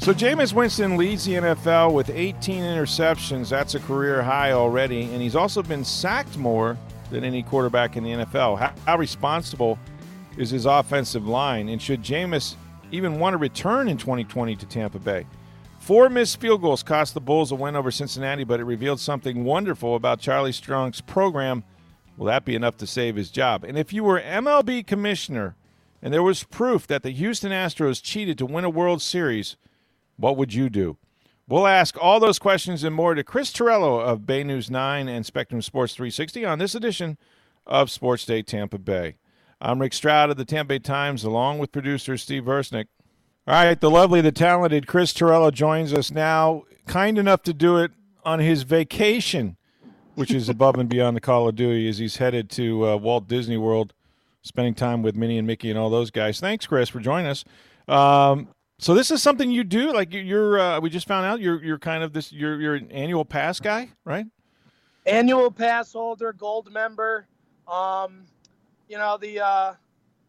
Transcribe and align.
So 0.00 0.14
Jameis 0.14 0.54
Winston 0.54 0.96
leads 0.96 1.26
the 1.26 1.34
NFL 1.34 1.92
with 1.92 2.08
18 2.08 2.62
interceptions. 2.62 3.50
That's 3.50 3.74
a 3.74 3.80
career 3.80 4.22
high 4.22 4.52
already, 4.52 5.02
and 5.02 5.20
he's 5.20 5.36
also 5.36 5.62
been 5.62 5.84
sacked 5.84 6.38
more 6.38 6.78
than 7.10 7.22
any 7.22 7.42
quarterback 7.42 7.98
in 7.98 8.04
the 8.04 8.10
NFL. 8.12 8.58
How, 8.58 8.72
how 8.86 8.96
responsible 8.96 9.78
is 10.38 10.48
his 10.48 10.64
offensive 10.64 11.28
line, 11.28 11.68
and 11.68 11.82
should 11.82 12.02
Jameis 12.02 12.54
even 12.90 13.18
want 13.18 13.34
to 13.34 13.36
return 13.36 13.88
in 13.88 13.98
2020 13.98 14.56
to 14.56 14.64
Tampa 14.64 14.98
Bay? 14.98 15.26
Four 15.80 16.08
missed 16.08 16.40
field 16.40 16.62
goals 16.62 16.82
cost 16.82 17.12
the 17.12 17.20
Bulls 17.20 17.52
a 17.52 17.54
win 17.54 17.76
over 17.76 17.90
Cincinnati, 17.90 18.44
but 18.44 18.58
it 18.58 18.64
revealed 18.64 19.00
something 19.00 19.44
wonderful 19.44 19.96
about 19.96 20.18
Charlie 20.18 20.52
Strong's 20.52 21.02
program. 21.02 21.62
Will 22.16 22.26
that 22.26 22.46
be 22.46 22.54
enough 22.54 22.78
to 22.78 22.86
save 22.86 23.16
his 23.16 23.30
job? 23.30 23.64
And 23.64 23.76
if 23.76 23.92
you 23.92 24.02
were 24.02 24.18
MLB 24.18 24.86
commissioner 24.86 25.56
and 26.00 26.10
there 26.10 26.22
was 26.22 26.42
proof 26.42 26.86
that 26.86 27.02
the 27.02 27.10
Houston 27.10 27.52
Astros 27.52 28.02
cheated 28.02 28.38
to 28.38 28.46
win 28.46 28.64
a 28.64 28.70
World 28.70 29.02
Series– 29.02 29.56
what 30.20 30.36
would 30.36 30.52
you 30.52 30.68
do? 30.68 30.98
We'll 31.48 31.66
ask 31.66 31.96
all 32.00 32.20
those 32.20 32.38
questions 32.38 32.84
and 32.84 32.94
more 32.94 33.14
to 33.14 33.24
Chris 33.24 33.52
Torello 33.52 33.98
of 33.98 34.26
Bay 34.26 34.44
News 34.44 34.70
9 34.70 35.08
and 35.08 35.26
Spectrum 35.26 35.62
Sports 35.62 35.94
360 35.94 36.44
on 36.44 36.58
this 36.58 36.74
edition 36.74 37.18
of 37.66 37.90
Sports 37.90 38.24
Day 38.24 38.42
Tampa 38.42 38.78
Bay. 38.78 39.16
I'm 39.60 39.80
Rick 39.80 39.94
Stroud 39.94 40.30
of 40.30 40.36
the 40.36 40.44
Tampa 40.44 40.68
Bay 40.68 40.78
Times, 40.78 41.24
along 41.24 41.58
with 41.58 41.72
producer 41.72 42.16
Steve 42.16 42.44
Versnick. 42.44 42.86
All 43.46 43.54
right, 43.54 43.80
the 43.80 43.90
lovely, 43.90 44.20
the 44.20 44.30
talented 44.30 44.86
Chris 44.86 45.12
Torello 45.12 45.50
joins 45.50 45.92
us 45.92 46.10
now, 46.10 46.64
kind 46.86 47.18
enough 47.18 47.42
to 47.44 47.54
do 47.54 47.78
it 47.78 47.90
on 48.24 48.38
his 48.38 48.62
vacation, 48.62 49.56
which 50.14 50.30
is 50.30 50.48
above 50.48 50.76
and 50.76 50.88
beyond 50.88 51.16
the 51.16 51.20
call 51.20 51.48
of 51.48 51.56
duty 51.56 51.88
as 51.88 51.98
he's 51.98 52.18
headed 52.18 52.48
to 52.50 52.86
uh, 52.86 52.96
Walt 52.96 53.26
Disney 53.26 53.56
World, 53.56 53.92
spending 54.42 54.74
time 54.74 55.02
with 55.02 55.16
Minnie 55.16 55.38
and 55.38 55.46
Mickey 55.46 55.70
and 55.70 55.78
all 55.78 55.90
those 55.90 56.10
guys. 56.10 56.38
Thanks, 56.38 56.66
Chris, 56.66 56.88
for 56.88 57.00
joining 57.00 57.26
us. 57.26 57.44
Um, 57.88 58.48
so 58.80 58.94
this 58.94 59.10
is 59.10 59.22
something 59.22 59.50
you 59.50 59.62
do, 59.62 59.92
like 59.92 60.12
you're. 60.12 60.58
Uh, 60.58 60.80
we 60.80 60.88
just 60.88 61.06
found 61.06 61.26
out 61.26 61.40
you're 61.40 61.62
you're 61.62 61.78
kind 61.78 62.02
of 62.02 62.14
this. 62.14 62.32
You're 62.32 62.58
you're 62.58 62.74
an 62.74 62.90
annual 62.90 63.26
pass 63.26 63.60
guy, 63.60 63.90
right? 64.04 64.24
Annual 65.04 65.50
pass 65.50 65.92
holder, 65.92 66.32
gold 66.32 66.72
member. 66.72 67.26
Um, 67.68 68.24
you 68.88 68.96
know 68.96 69.18
the 69.18 69.40
uh, 69.40 69.74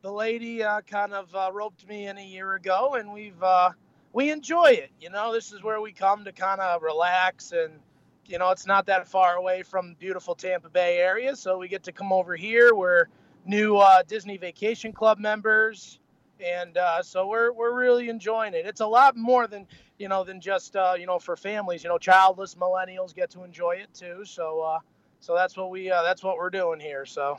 the 0.02 0.12
lady 0.12 0.64
uh, 0.64 0.82
kind 0.82 1.14
of 1.14 1.34
uh, 1.34 1.50
roped 1.54 1.88
me 1.88 2.08
in 2.08 2.18
a 2.18 2.26
year 2.26 2.56
ago, 2.56 2.96
and 2.96 3.14
we've 3.14 3.42
uh, 3.42 3.70
we 4.12 4.32
enjoy 4.32 4.72
it. 4.72 4.92
You 5.00 5.10
know, 5.10 5.32
this 5.32 5.54
is 5.54 5.64
where 5.64 5.80
we 5.80 5.94
come 5.94 6.26
to 6.26 6.34
kind 6.34 6.60
of 6.60 6.84
relax, 6.84 7.54
and 7.54 7.80
you 8.26 8.38
know, 8.38 8.50
it's 8.52 8.68
not 8.68 8.86
that 8.88 9.08
far 9.08 9.36
away 9.36 9.64
from 9.64 9.96
beautiful 9.98 10.36
Tampa 10.36 10.70
Bay 10.70 10.98
area, 10.98 11.38
so 11.38 11.58
we 11.58 11.70
get 11.70 11.84
to 11.84 11.94
come 11.94 12.12
over 12.12 12.36
here. 12.36 12.76
We're 12.76 13.06
new 13.46 13.78
uh, 13.78 14.04
Disney 14.06 14.36
Vacation 14.36 14.92
Club 14.92 15.20
members 15.20 16.00
and 16.42 16.78
uh, 16.78 17.02
so 17.04 17.28
we're 17.28 17.52
we're 17.52 17.74
really 17.78 18.10
enjoying 18.10 18.54
it. 18.54 18.66
It's 18.66 18.82
a 18.82 18.86
lot 18.88 19.16
more 19.16 19.48
than 19.48 19.68
you 19.98 20.08
know 20.08 20.24
than 20.24 20.42
just 20.42 20.76
uh, 20.76 20.94
you 20.98 21.06
know 21.06 21.20
for 21.20 21.36
families. 21.36 21.84
You 21.84 21.90
know, 21.90 21.98
childless 21.98 22.56
millennials 22.56 23.14
get 23.16 23.30
to 23.32 23.44
enjoy 23.44 23.78
it 23.82 23.94
too. 23.94 24.24
So 24.26 24.62
uh, 24.62 24.80
so 25.20 25.36
that's 25.36 25.56
what 25.58 25.70
we 25.70 25.92
uh, 25.92 26.04
that's 26.04 26.24
what 26.24 26.38
we're 26.38 26.50
doing 26.50 26.80
here. 26.80 27.06
So. 27.06 27.38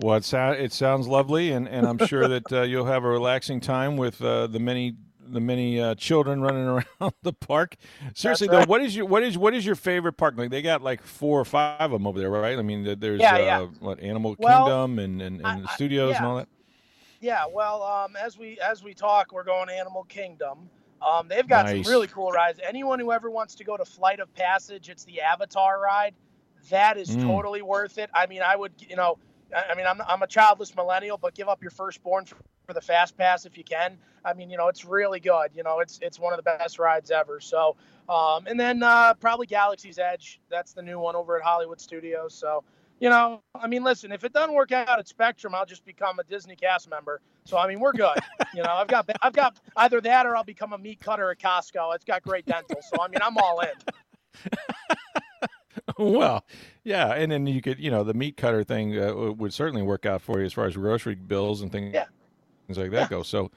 Well, 0.00 0.16
it, 0.18 0.24
so- 0.24 0.52
it 0.52 0.72
sounds 0.72 1.08
lovely, 1.08 1.50
and, 1.50 1.66
and 1.68 1.84
I'm 1.84 1.98
sure 2.06 2.28
that 2.28 2.52
uh, 2.52 2.62
you'll 2.62 2.84
have 2.86 3.02
a 3.02 3.08
relaxing 3.08 3.58
time 3.58 3.96
with 3.96 4.22
uh, 4.22 4.46
the 4.46 4.60
many 4.60 4.94
the 5.30 5.40
many 5.40 5.80
uh, 5.80 5.94
children 5.96 6.40
running 6.40 6.64
around 7.00 7.12
the 7.22 7.32
park. 7.32 7.74
Seriously 8.14 8.48
right. 8.48 8.60
though, 8.60 8.70
what 8.70 8.80
is 8.80 8.94
your 8.94 9.06
what 9.06 9.24
is 9.24 9.36
what 9.36 9.54
is 9.54 9.66
your 9.66 9.74
favorite 9.74 10.12
park? 10.12 10.34
Like 10.38 10.50
they 10.50 10.62
got 10.62 10.82
like 10.82 11.02
four 11.02 11.40
or 11.40 11.44
five 11.44 11.80
of 11.80 11.90
them 11.90 12.06
over 12.06 12.18
there, 12.20 12.30
right? 12.30 12.56
I 12.58 12.62
mean, 12.62 12.84
there's 13.00 13.20
Yeah, 13.20 13.38
yeah. 13.38 13.60
uh, 13.62 13.66
what 13.80 13.98
Animal 13.98 14.36
Well, 14.38 14.66
Kingdom 14.66 14.98
and 15.00 15.20
and, 15.20 15.36
and 15.38 15.46
I- 15.46 15.60
the 15.62 15.68
I- 15.68 15.74
studios 15.74 16.14
and 16.16 16.26
all 16.26 16.36
that. 16.36 16.48
Yeah, 17.20 17.44
well, 17.52 17.82
um, 17.82 18.16
as 18.16 18.38
we 18.38 18.58
as 18.60 18.82
we 18.82 18.94
talk, 18.94 19.32
we're 19.32 19.44
going 19.44 19.68
Animal 19.68 20.04
Kingdom. 20.04 20.70
Um, 21.06 21.28
they've 21.28 21.46
got 21.48 21.66
Nice. 21.66 21.84
some 21.86 21.92
really 21.92 22.06
cool 22.08 22.30
rides. 22.30 22.60
Anyone 22.66 22.98
who 23.00 23.12
ever 23.12 23.30
wants 23.30 23.56
to 23.56 23.64
go 23.64 23.76
to 23.76 23.84
Flight 23.84 24.20
of 24.20 24.32
Passage, 24.34 24.88
it's 24.88 25.04
the 25.04 25.20
Avatar 25.20 25.80
ride. 25.80 26.14
That 26.70 26.96
is 26.96 27.08
Mm. 27.08 27.22
totally 27.24 27.62
worth 27.62 27.98
it. 27.98 28.10
I 28.12 28.26
mean, 28.26 28.42
I 28.42 28.56
would, 28.56 28.72
you 28.78 28.96
know, 28.96 29.18
I 29.54 29.74
mean, 29.74 29.86
I'm, 29.86 30.00
I'm 30.06 30.22
a 30.22 30.26
childless 30.26 30.74
millennial, 30.74 31.16
but 31.16 31.34
give 31.34 31.48
up 31.48 31.62
your 31.62 31.70
firstborn 31.70 32.24
for, 32.24 32.36
for 32.66 32.74
the 32.74 32.80
fast 32.80 33.16
pass 33.16 33.46
if 33.46 33.56
you 33.56 33.64
can. 33.64 33.98
I 34.24 34.34
mean, 34.34 34.50
you 34.50 34.58
know, 34.58 34.68
it's 34.68 34.84
really 34.84 35.20
good. 35.20 35.50
You 35.54 35.62
know, 35.62 35.78
it's 35.80 35.98
it's 36.02 36.18
one 36.18 36.32
of 36.32 36.36
the 36.36 36.42
best 36.42 36.78
rides 36.78 37.10
ever. 37.10 37.40
So, 37.40 37.76
um, 38.08 38.46
and 38.46 38.58
then 38.58 38.82
uh, 38.82 39.14
probably 39.14 39.46
Galaxy's 39.46 39.98
Edge. 39.98 40.40
That's 40.50 40.72
the 40.72 40.82
new 40.82 40.98
one 40.98 41.16
over 41.16 41.36
at 41.36 41.42
Hollywood 41.42 41.80
Studios. 41.80 42.34
So, 42.34 42.64
you 43.00 43.08
know, 43.08 43.42
I 43.54 43.66
mean, 43.66 43.84
listen, 43.84 44.10
if 44.12 44.24
it 44.24 44.32
doesn't 44.32 44.54
work 44.54 44.72
out 44.72 44.98
at 44.98 45.06
Spectrum, 45.08 45.54
I'll 45.54 45.66
just 45.66 45.84
become 45.84 46.18
a 46.18 46.24
Disney 46.24 46.56
cast 46.56 46.88
member. 46.90 47.20
So, 47.44 47.56
I 47.56 47.68
mean, 47.68 47.80
we're 47.80 47.92
good. 47.92 48.18
you 48.54 48.62
know, 48.62 48.72
I've 48.72 48.88
got 48.88 49.08
I've 49.22 49.32
got 49.32 49.58
either 49.76 50.00
that 50.00 50.26
or 50.26 50.36
I'll 50.36 50.44
become 50.44 50.72
a 50.72 50.78
meat 50.78 51.00
cutter 51.00 51.30
at 51.30 51.38
Costco. 51.38 51.94
It's 51.94 52.04
got 52.04 52.22
great 52.22 52.46
dental. 52.46 52.80
So, 52.82 53.00
I 53.00 53.08
mean, 53.08 53.20
I'm 53.22 53.36
all 53.38 53.60
in. 53.60 54.50
well, 55.98 56.44
yeah, 56.84 57.14
and 57.14 57.30
then 57.30 57.46
you 57.46 57.60
could, 57.60 57.78
you 57.78 57.90
know, 57.90 58.04
the 58.04 58.14
meat 58.14 58.36
cutter 58.36 58.64
thing 58.64 58.98
uh, 58.98 59.14
would 59.32 59.52
certainly 59.52 59.82
work 59.82 60.06
out 60.06 60.22
for 60.22 60.38
you 60.40 60.46
as 60.46 60.52
far 60.52 60.66
as 60.66 60.76
grocery 60.76 61.14
bills 61.14 61.62
and 61.62 61.72
things, 61.72 61.94
Yeah. 61.94 62.04
things 62.66 62.78
like 62.78 62.90
that 62.92 63.10
go. 63.10 63.22
So, 63.22 63.50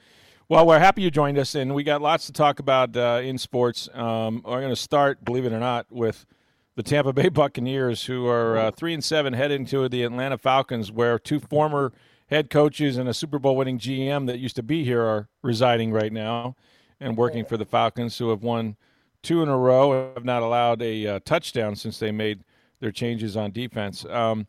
well, 0.48 0.66
we're 0.66 0.78
happy 0.78 1.02
you 1.02 1.10
joined 1.10 1.38
us, 1.38 1.54
and 1.54 1.74
we 1.74 1.82
got 1.82 2.02
lots 2.02 2.26
to 2.26 2.32
talk 2.32 2.58
about 2.58 2.96
uh, 2.96 3.20
in 3.22 3.38
sports. 3.38 3.88
Um, 3.94 4.42
we're 4.44 4.60
going 4.60 4.70
to 4.70 4.76
start, 4.76 5.24
believe 5.24 5.44
it 5.44 5.52
or 5.52 5.60
not, 5.60 5.86
with 5.90 6.26
the 6.74 6.82
Tampa 6.82 7.12
Bay 7.12 7.28
Buccaneers, 7.28 8.04
who 8.04 8.26
are 8.26 8.56
uh, 8.56 8.70
three 8.70 8.94
and 8.94 9.04
seven, 9.04 9.32
heading 9.32 9.66
to 9.66 9.88
the 9.88 10.02
Atlanta 10.02 10.38
Falcons, 10.38 10.90
where 10.90 11.18
two 11.18 11.40
former 11.40 11.92
head 12.28 12.50
coaches 12.50 12.96
and 12.96 13.08
a 13.08 13.14
Super 13.14 13.38
Bowl 13.38 13.56
winning 13.56 13.78
GM 13.78 14.26
that 14.26 14.38
used 14.38 14.56
to 14.56 14.62
be 14.62 14.84
here 14.84 15.02
are 15.02 15.28
residing 15.42 15.92
right 15.92 16.12
now 16.12 16.56
and 16.98 17.16
working 17.16 17.44
for 17.44 17.56
the 17.56 17.66
Falcons, 17.66 18.16
who 18.18 18.30
have 18.30 18.42
won 18.42 18.76
two 19.22 19.42
in 19.42 19.48
a 19.48 19.58
row 19.58 19.92
and 19.92 20.14
have 20.14 20.24
not 20.24 20.42
allowed 20.42 20.80
a 20.82 21.06
uh, 21.06 21.20
touchdown 21.24 21.76
since 21.76 21.98
they 21.98 22.10
made 22.10 22.42
their 22.80 22.90
changes 22.90 23.36
on 23.36 23.52
defense. 23.52 24.04
Um, 24.06 24.46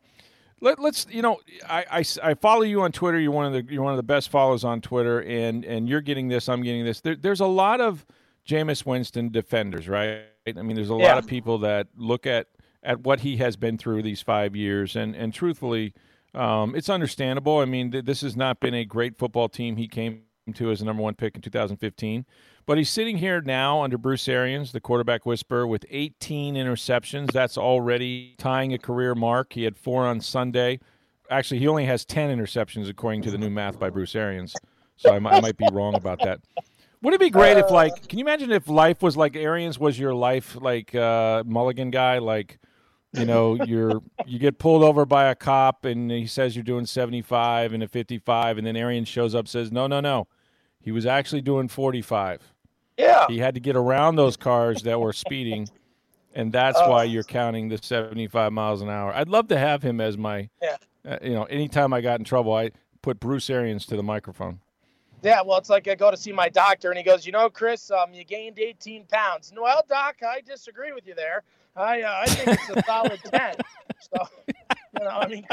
let, 0.62 0.79
us 0.79 1.06
you 1.09 1.22
know 1.22 1.39
I, 1.69 1.85
I, 1.91 2.06
I 2.23 2.33
follow 2.35 2.62
you 2.62 2.81
on 2.81 2.94
Twitter. 2.94 3.19
You're 3.19 3.31
one 3.31 3.45
of 3.45 3.53
the 3.53 3.72
you're 3.72 3.83
one 3.83 3.94
of 3.94 3.97
the 3.97 4.03
best 4.03 4.29
followers 4.29 4.63
on 4.63 4.79
Twitter, 4.79 5.22
and 5.22 5.66
and 5.66 5.89
you're 5.89 6.01
getting 6.01 6.29
this. 6.29 6.47
I'm 6.47 6.63
getting 6.63 6.85
this. 6.85 7.01
There, 7.01 7.17
there's 7.17 7.41
a 7.41 7.45
lot 7.45 7.81
of 7.81 8.06
Jameis 8.47 8.85
Winston 8.85 9.29
defenders, 9.29 9.89
right? 9.89 10.23
I 10.48 10.62
mean, 10.62 10.76
there's 10.76 10.90
a 10.90 10.96
lot 10.96 11.18
of 11.18 11.28
people 11.28 11.59
that 11.59 11.88
look 11.96 12.26
at 12.26 12.48
at 12.84 13.02
what 13.02 13.22
he 13.22 13.38
has 13.38 13.56
been 13.56 13.78
through 13.78 14.04
these 14.04 14.22
five 14.22 14.56
years, 14.56 14.96
and 14.96 15.16
and 15.16 15.34
truthfully, 15.34 15.94
um, 16.34 16.76
it's 16.76 16.90
understandable. 16.90 17.59
I 17.59 17.66
mean, 17.66 17.92
th- 17.92 18.06
this 18.06 18.22
has 18.22 18.36
not 18.36 18.59
been 18.59 18.74
a 18.74 18.84
great 18.84 19.18
football 19.18 19.48
team. 19.48 19.78
He 19.78 19.88
came 19.88 20.24
to 20.56 20.72
as 20.72 20.81
a 20.81 20.86
number 20.86 21.02
one 21.02 21.16
pick 21.16 21.36
in 21.36 21.42
2015. 21.42 22.26
But 22.66 22.78
he's 22.78 22.90
sitting 22.90 23.18
here 23.18 23.42
now 23.42 23.81
under 23.81 23.98
Bruce 23.98 24.28
Arians, 24.28 24.74
the 24.74 24.81
quarterback 24.81 25.26
whisperer, 25.26 25.66
with 25.66 25.86
18 25.90 26.56
interceptions. 26.56 27.31
That's 27.31 27.58
already 27.58 28.36
tying 28.38 28.74
a 28.74 28.78
career 28.78 29.16
mark. 29.16 29.54
He 29.54 29.64
had 29.64 29.78
four 29.78 30.06
on 30.06 30.20
Sunday. 30.20 30.80
Actually, 31.30 31.60
he 31.60 31.68
only 31.68 31.86
has 31.86 32.04
10 32.04 32.38
interceptions 32.38 32.90
according 32.90 33.22
to 33.22 33.31
the 33.31 33.38
new 33.38 33.50
math 33.50 33.80
by 33.80 33.90
Bruce 33.90 34.16
Arians. 34.16 34.54
So 34.98 35.12
I, 35.12 35.16
I 35.16 35.39
might 35.42 35.57
be 35.57 35.68
wrong 35.72 35.96
about 35.96 36.19
that. 36.19 36.42
Would 37.03 37.13
it 37.13 37.19
be 37.19 37.29
great 37.29 37.57
if, 37.57 37.69
like, 37.69 38.07
can 38.07 38.17
you 38.17 38.25
imagine 38.25 38.51
if 38.51 38.67
life 38.67 39.01
was 39.03 39.15
like 39.15 39.35
Arians 39.35 39.77
was 39.77 40.00
your 40.00 40.13
life, 40.15 40.55
like 40.59 40.95
uh, 40.95 41.44
Mulligan 41.45 41.91
guy, 41.91 42.17
like, 42.19 42.59
you 43.11 43.25
know, 43.25 43.55
you're 43.65 44.01
you 44.25 44.39
get 44.39 44.57
pulled 44.57 44.83
over 44.83 45.05
by 45.05 45.25
a 45.25 45.35
cop 45.35 45.85
and 45.85 46.09
he 46.09 46.25
says 46.25 46.55
you're 46.55 46.63
doing 46.63 46.85
75 46.85 47.73
and 47.73 47.83
a 47.83 47.88
55, 47.88 48.57
and 48.57 48.65
then 48.65 48.75
Arians 48.75 49.07
shows 49.09 49.35
up 49.35 49.47
says, 49.47 49.71
no, 49.71 49.85
no, 49.85 50.00
no, 50.00 50.27
he 50.79 50.91
was 50.91 51.05
actually 51.05 51.41
doing 51.41 51.67
45. 51.67 52.41
Yeah. 52.97 53.25
He 53.27 53.39
had 53.39 53.53
to 53.55 53.59
get 53.59 53.75
around 53.75 54.15
those 54.15 54.38
cars 54.38 54.83
that 54.83 55.00
were 55.00 55.13
speeding, 55.13 55.67
and 56.33 56.51
that's 56.53 56.77
Oh. 56.79 56.89
why 56.89 57.03
you're 57.03 57.23
counting 57.23 57.67
the 57.69 57.79
75 57.81 58.53
miles 58.53 58.81
an 58.81 58.89
hour. 58.89 59.13
I'd 59.13 59.27
love 59.29 59.47
to 59.50 59.57
have 59.59 59.83
him 59.83 60.00
as 60.00 60.17
my, 60.17 60.50
Yeah. 60.61 60.77
uh, 61.05 61.17
you 61.21 61.33
know, 61.33 61.44
anytime 61.44 61.91
I 61.94 62.01
got 62.01 62.19
in 62.19 62.23
trouble, 62.23 62.53
I 62.53 62.71
put 63.01 63.19
Bruce 63.19 63.50
Arians 63.50 63.85
to 63.88 63.95
the 63.97 64.03
microphone. 64.03 64.59
Yeah, 65.24 65.42
well, 65.42 65.58
it's 65.58 65.70
like 65.70 65.88
I 65.88 65.96
go 65.96 66.12
to 66.12 66.18
see 66.18 66.34
my 66.34 66.50
doctor, 66.50 66.90
and 66.90 66.98
he 66.98 67.04
goes, 67.04 67.25
"You 67.25 67.31
know, 67.31 67.50
Chris, 67.50 67.90
um, 67.92 68.14
you 68.14 68.25
gained 68.25 68.60
18 68.60 69.06
pounds." 69.06 69.54
Well, 69.56 69.84
doc, 69.88 70.18
I 70.22 70.42
disagree 70.42 70.92
with 70.92 71.08
you 71.08 71.16
there. 71.16 71.44
I, 71.78 72.02
uh, 72.02 72.20
I 72.24 72.25
think 72.28 72.60
it's 72.60 72.70
a 72.70 72.84
solid 72.86 73.20
10. 73.31 73.56
So, 74.00 74.28
you 75.00 75.06
know, 75.06 75.10
I 75.10 75.28
mean, 75.28 75.48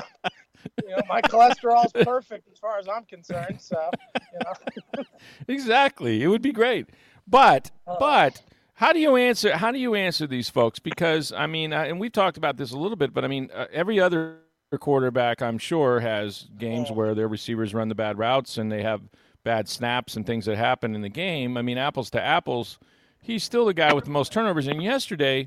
you 0.82 0.90
know, 0.90 0.98
my 1.08 1.22
cholesterol's 1.22 1.92
perfect 1.92 2.48
as 2.52 2.58
far 2.58 2.78
as 2.78 2.88
I'm 2.88 3.04
concerned. 3.04 3.60
So, 3.60 3.90
you 4.32 4.38
know. 4.44 5.04
exactly, 5.48 6.22
it 6.22 6.26
would 6.26 6.42
be 6.42 6.52
great. 6.52 6.88
But, 7.28 7.70
uh, 7.86 7.96
but 8.00 8.42
how 8.74 8.92
do 8.92 8.98
you 8.98 9.14
answer? 9.14 9.56
How 9.56 9.70
do 9.70 9.78
you 9.78 9.94
answer 9.94 10.26
these 10.26 10.50
folks? 10.50 10.80
Because 10.80 11.32
I 11.32 11.46
mean, 11.46 11.72
uh, 11.72 11.84
and 11.84 12.00
we've 12.00 12.12
talked 12.12 12.36
about 12.36 12.56
this 12.56 12.72
a 12.72 12.76
little 12.76 12.96
bit, 12.96 13.14
but 13.14 13.24
I 13.24 13.28
mean, 13.28 13.50
uh, 13.54 13.66
every 13.72 14.00
other 14.00 14.38
quarterback, 14.78 15.42
I'm 15.42 15.58
sure, 15.58 16.00
has 16.00 16.48
games 16.58 16.90
where 16.90 17.14
their 17.14 17.28
receivers 17.28 17.72
run 17.72 17.88
the 17.88 17.94
bad 17.94 18.18
routes 18.18 18.58
and 18.58 18.70
they 18.70 18.82
have 18.82 19.02
bad 19.44 19.68
snaps 19.68 20.16
and 20.16 20.26
things 20.26 20.46
that 20.46 20.56
happen 20.56 20.94
in 20.94 21.02
the 21.02 21.08
game. 21.08 21.56
I 21.56 21.62
mean, 21.62 21.78
apples 21.78 22.10
to 22.10 22.22
apples, 22.22 22.78
he's 23.22 23.44
still 23.44 23.64
the 23.64 23.74
guy 23.74 23.92
with 23.92 24.04
the 24.04 24.10
most 24.10 24.32
turnovers. 24.32 24.66
And 24.66 24.82
yesterday, 24.82 25.46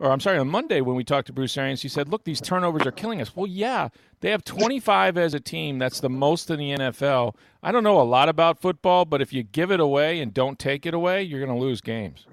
or 0.00 0.10
I'm 0.10 0.20
sorry, 0.20 0.38
on 0.38 0.48
Monday 0.48 0.80
when 0.80 0.96
we 0.96 1.04
talked 1.04 1.26
to 1.26 1.32
Bruce 1.32 1.56
Arians, 1.56 1.82
he 1.82 1.88
said, 1.88 2.08
"Look, 2.08 2.24
these 2.24 2.40
turnovers 2.40 2.86
are 2.86 2.92
killing 2.92 3.20
us." 3.20 3.34
Well, 3.34 3.46
yeah, 3.46 3.88
they 4.20 4.30
have 4.30 4.44
25 4.44 5.18
as 5.18 5.34
a 5.34 5.40
team. 5.40 5.78
That's 5.78 6.00
the 6.00 6.10
most 6.10 6.50
in 6.50 6.58
the 6.58 6.72
NFL. 6.72 7.34
I 7.62 7.72
don't 7.72 7.84
know 7.84 8.00
a 8.00 8.02
lot 8.02 8.28
about 8.28 8.60
football, 8.60 9.04
but 9.04 9.20
if 9.20 9.32
you 9.32 9.42
give 9.42 9.70
it 9.70 9.80
away 9.80 10.20
and 10.20 10.32
don't 10.32 10.58
take 10.58 10.86
it 10.86 10.94
away, 10.94 11.22
you're 11.22 11.44
going 11.44 11.56
to 11.56 11.60
lose 11.60 11.80
games. 11.80 12.26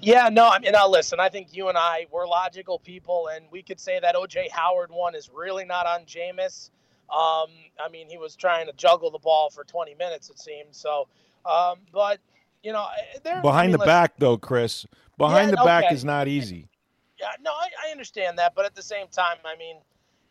Yeah, 0.00 0.28
no, 0.28 0.48
I 0.48 0.60
mean, 0.60 0.72
now 0.72 0.88
listen, 0.88 1.18
I 1.18 1.28
think 1.28 1.48
you 1.52 1.68
and 1.68 1.76
I, 1.76 2.06
we're 2.12 2.26
logical 2.26 2.78
people, 2.78 3.28
and 3.34 3.46
we 3.50 3.62
could 3.62 3.80
say 3.80 3.98
that 3.98 4.14
OJ 4.14 4.48
Howard 4.50 4.92
one 4.92 5.16
is 5.16 5.28
really 5.34 5.64
not 5.64 5.86
on 5.86 6.02
Jameis. 6.04 6.70
Um, 7.10 7.48
I 7.80 7.88
mean, 7.90 8.08
he 8.08 8.18
was 8.18 8.36
trying 8.36 8.66
to 8.66 8.72
juggle 8.74 9.10
the 9.10 9.18
ball 9.18 9.50
for 9.50 9.64
20 9.64 9.94
minutes, 9.94 10.28
it 10.30 10.38
seemed. 10.38 10.74
So, 10.74 11.08
um, 11.46 11.78
but, 11.92 12.20
you 12.62 12.72
know, 12.72 12.86
behind 13.22 13.46
I 13.46 13.62
mean, 13.62 13.72
the 13.72 13.78
back, 13.78 14.14
though, 14.18 14.36
Chris, 14.36 14.86
behind 15.16 15.50
yeah, 15.50 15.56
the 15.56 15.64
back 15.64 15.84
okay. 15.86 15.94
is 15.94 16.04
not 16.04 16.28
easy. 16.28 16.68
Yeah, 17.18 17.28
no, 17.40 17.50
I, 17.50 17.68
I 17.86 17.90
understand 17.90 18.38
that. 18.38 18.54
But 18.54 18.66
at 18.66 18.74
the 18.74 18.82
same 18.82 19.06
time, 19.08 19.38
I 19.44 19.56
mean, 19.56 19.76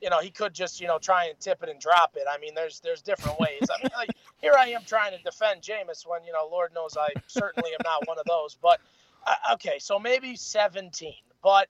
you 0.01 0.09
know, 0.09 0.19
he 0.19 0.29
could 0.29 0.53
just, 0.53 0.79
you 0.79 0.87
know, 0.87 0.99
try 0.99 1.25
and 1.25 1.39
tip 1.39 1.63
it 1.63 1.69
and 1.69 1.79
drop 1.79 2.15
it. 2.15 2.23
I 2.31 2.37
mean, 2.37 2.53
there's 2.53 2.79
there's 2.79 3.01
different 3.01 3.39
ways. 3.39 3.61
I 3.63 3.81
mean, 3.81 3.91
like 3.95 4.09
here 4.41 4.53
I 4.57 4.67
am 4.67 4.81
trying 4.85 5.11
to 5.17 5.23
defend 5.23 5.61
Jameis 5.61 6.05
when, 6.05 6.23
you 6.23 6.31
know, 6.31 6.47
Lord 6.49 6.73
knows 6.73 6.95
I 6.97 7.09
certainly 7.27 7.71
am 7.71 7.79
not 7.83 8.07
one 8.07 8.19
of 8.19 8.25
those. 8.25 8.57
But 8.61 8.79
uh, 9.25 9.53
okay, 9.53 9.79
so 9.79 9.97
maybe 9.97 10.35
17. 10.35 11.13
But 11.43 11.67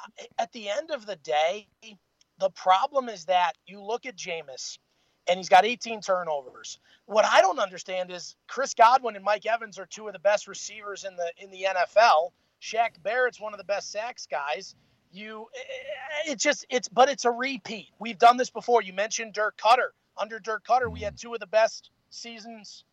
uh, 0.00 0.24
at 0.38 0.52
the 0.52 0.68
end 0.68 0.90
of 0.90 1.06
the 1.06 1.16
day, 1.16 1.68
the 2.42 2.50
problem 2.50 3.08
is 3.08 3.26
that 3.26 3.52
you 3.66 3.80
look 3.80 4.04
at 4.04 4.16
Jameis 4.16 4.78
and 5.28 5.38
he's 5.38 5.48
got 5.48 5.64
18 5.64 6.00
turnovers. 6.00 6.80
What 7.06 7.24
I 7.24 7.40
don't 7.40 7.60
understand 7.60 8.10
is 8.10 8.34
Chris 8.48 8.74
Godwin 8.74 9.14
and 9.14 9.24
Mike 9.24 9.46
Evans 9.46 9.78
are 9.78 9.86
two 9.86 10.08
of 10.08 10.12
the 10.12 10.18
best 10.18 10.48
receivers 10.48 11.04
in 11.04 11.14
the 11.14 11.32
in 11.38 11.52
the 11.52 11.66
NFL. 11.68 12.32
Shaq 12.60 13.00
Barrett's 13.00 13.40
one 13.40 13.54
of 13.54 13.58
the 13.58 13.64
best 13.64 13.92
sacks 13.92 14.26
guys. 14.26 14.74
You, 15.12 15.46
eh, 15.54 16.32
it's 16.32 16.42
just 16.42 16.66
it's, 16.68 16.88
but 16.88 17.08
it's 17.08 17.24
a 17.24 17.30
repeat. 17.30 17.90
We've 18.00 18.18
done 18.18 18.38
this 18.38 18.50
before. 18.50 18.82
You 18.82 18.92
mentioned 18.92 19.34
Dirk 19.34 19.56
Koetter. 19.56 19.90
Under 20.16 20.40
Dirk 20.40 20.64
Koetter, 20.66 20.90
we 20.90 21.00
had 21.00 21.14
mm-hmm. 21.14 21.28
two 21.28 21.34
of 21.34 21.40
the 21.40 21.46
best 21.46 21.90
seasons 22.10 22.84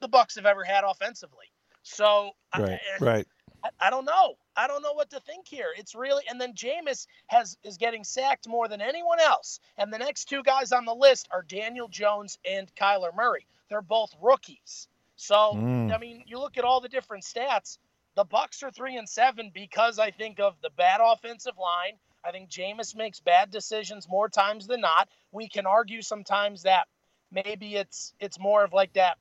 the 0.00 0.08
Bucs 0.08 0.34
have 0.34 0.46
ever 0.46 0.64
had 0.64 0.82
offensively. 0.82 1.46
So 1.82 2.32
right, 2.58 2.80
I, 3.00 3.04
right. 3.04 3.26
Eh, 3.26 3.39
I, 3.64 3.70
I, 3.80 3.90
don't 3.90 4.04
know. 4.04 4.34
I 4.56 4.66
don't 4.66 4.82
know 4.82 4.92
what 4.92 5.10
to 5.10 5.20
think 5.20 5.46
here. 5.46 5.68
It's 5.76 5.94
really 5.94 6.22
and 6.28 6.40
then 6.40 6.54
Jameis 6.54 7.06
has 7.26 7.56
is 7.64 7.76
getting 7.76 8.04
sacked 8.04 8.48
more 8.48 8.68
than 8.68 8.80
anyone 8.80 9.20
else. 9.20 9.60
And 9.78 9.92
the 9.92 9.98
next 9.98 10.26
two 10.26 10.42
guys 10.42 10.72
on 10.72 10.84
the 10.84 10.94
list 10.94 11.28
are 11.30 11.42
Daniel 11.42 11.88
Jones 11.88 12.38
and 12.48 12.72
Kyler 12.74 13.14
Murray. 13.14 13.46
They're 13.68 13.82
both 13.82 14.14
rookies. 14.20 14.88
So 15.16 15.52
mm. 15.54 15.94
I 15.94 15.98
mean, 15.98 16.24
you 16.26 16.38
look 16.38 16.58
at 16.58 16.64
all 16.64 16.80
the 16.80 16.88
different 16.88 17.24
stats. 17.24 17.78
The 18.16 18.24
Bucs 18.24 18.62
are 18.62 18.70
three 18.70 18.96
and 18.96 19.08
seven 19.08 19.50
because 19.54 19.98
I 19.98 20.10
think 20.10 20.40
of 20.40 20.54
the 20.62 20.70
bad 20.70 21.00
offensive 21.02 21.56
line. 21.58 21.98
I 22.24 22.32
think 22.32 22.50
Jameis 22.50 22.94
makes 22.94 23.20
bad 23.20 23.50
decisions 23.50 24.08
more 24.08 24.28
times 24.28 24.66
than 24.66 24.80
not. 24.80 25.08
We 25.32 25.48
can 25.48 25.66
argue 25.66 26.02
sometimes 26.02 26.64
that 26.64 26.86
maybe 27.30 27.76
it's 27.76 28.14
it's 28.20 28.38
more 28.38 28.64
of 28.64 28.72
like 28.72 28.92
that 28.94 29.18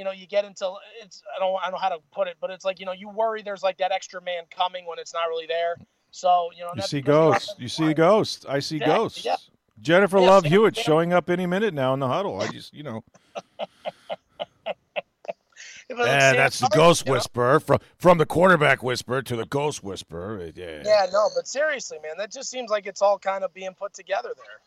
you 0.00 0.04
know, 0.04 0.12
you 0.12 0.26
get 0.26 0.46
into 0.46 0.72
it's 1.02 1.22
I 1.36 1.38
don't 1.38 1.54
I 1.60 1.64
don't 1.64 1.72
know 1.72 1.78
how 1.78 1.90
to 1.90 1.98
put 2.10 2.26
it, 2.26 2.38
but 2.40 2.48
it's 2.48 2.64
like 2.64 2.80
you 2.80 2.86
know 2.86 2.92
you 2.92 3.10
worry 3.10 3.42
there's 3.42 3.62
like 3.62 3.76
that 3.78 3.92
extra 3.92 4.22
man 4.22 4.44
coming 4.50 4.86
when 4.86 4.98
it's 4.98 5.12
not 5.12 5.28
really 5.28 5.44
there. 5.44 5.76
So 6.10 6.48
you 6.56 6.64
know 6.64 6.70
you 6.74 6.80
see 6.80 7.02
ghosts. 7.02 7.54
You 7.58 7.68
see 7.68 7.92
ghosts. 7.92 8.46
I 8.48 8.60
see 8.60 8.76
exactly. 8.76 8.96
ghosts. 8.96 9.24
Yeah. 9.26 9.36
Jennifer 9.82 10.18
yeah, 10.18 10.30
Love 10.30 10.44
Hewitt 10.46 10.74
yeah. 10.74 10.82
showing 10.82 11.12
up 11.12 11.28
any 11.28 11.44
minute 11.44 11.74
now 11.74 11.92
in 11.92 12.00
the 12.00 12.08
huddle. 12.08 12.40
I 12.40 12.48
just 12.48 12.72
you 12.72 12.82
know. 12.82 13.04
And 15.90 16.38
that's 16.38 16.60
the 16.60 16.68
ghost 16.68 17.08
whisperer 17.08 17.58
from 17.58 17.80
from 17.98 18.18
the 18.18 18.24
quarterback 18.24 18.80
whisperer 18.80 19.22
to 19.22 19.34
the 19.34 19.44
ghost 19.44 19.82
whisperer. 19.82 20.40
Yeah. 20.54 20.82
Yeah, 20.84 21.06
no, 21.12 21.28
but 21.34 21.48
seriously, 21.48 21.98
man, 22.00 22.12
that 22.18 22.30
just 22.30 22.48
seems 22.48 22.70
like 22.70 22.86
it's 22.86 23.02
all 23.02 23.18
kind 23.18 23.42
of 23.42 23.52
being 23.52 23.74
put 23.74 23.92
together 23.92 24.30
there. 24.36 24.60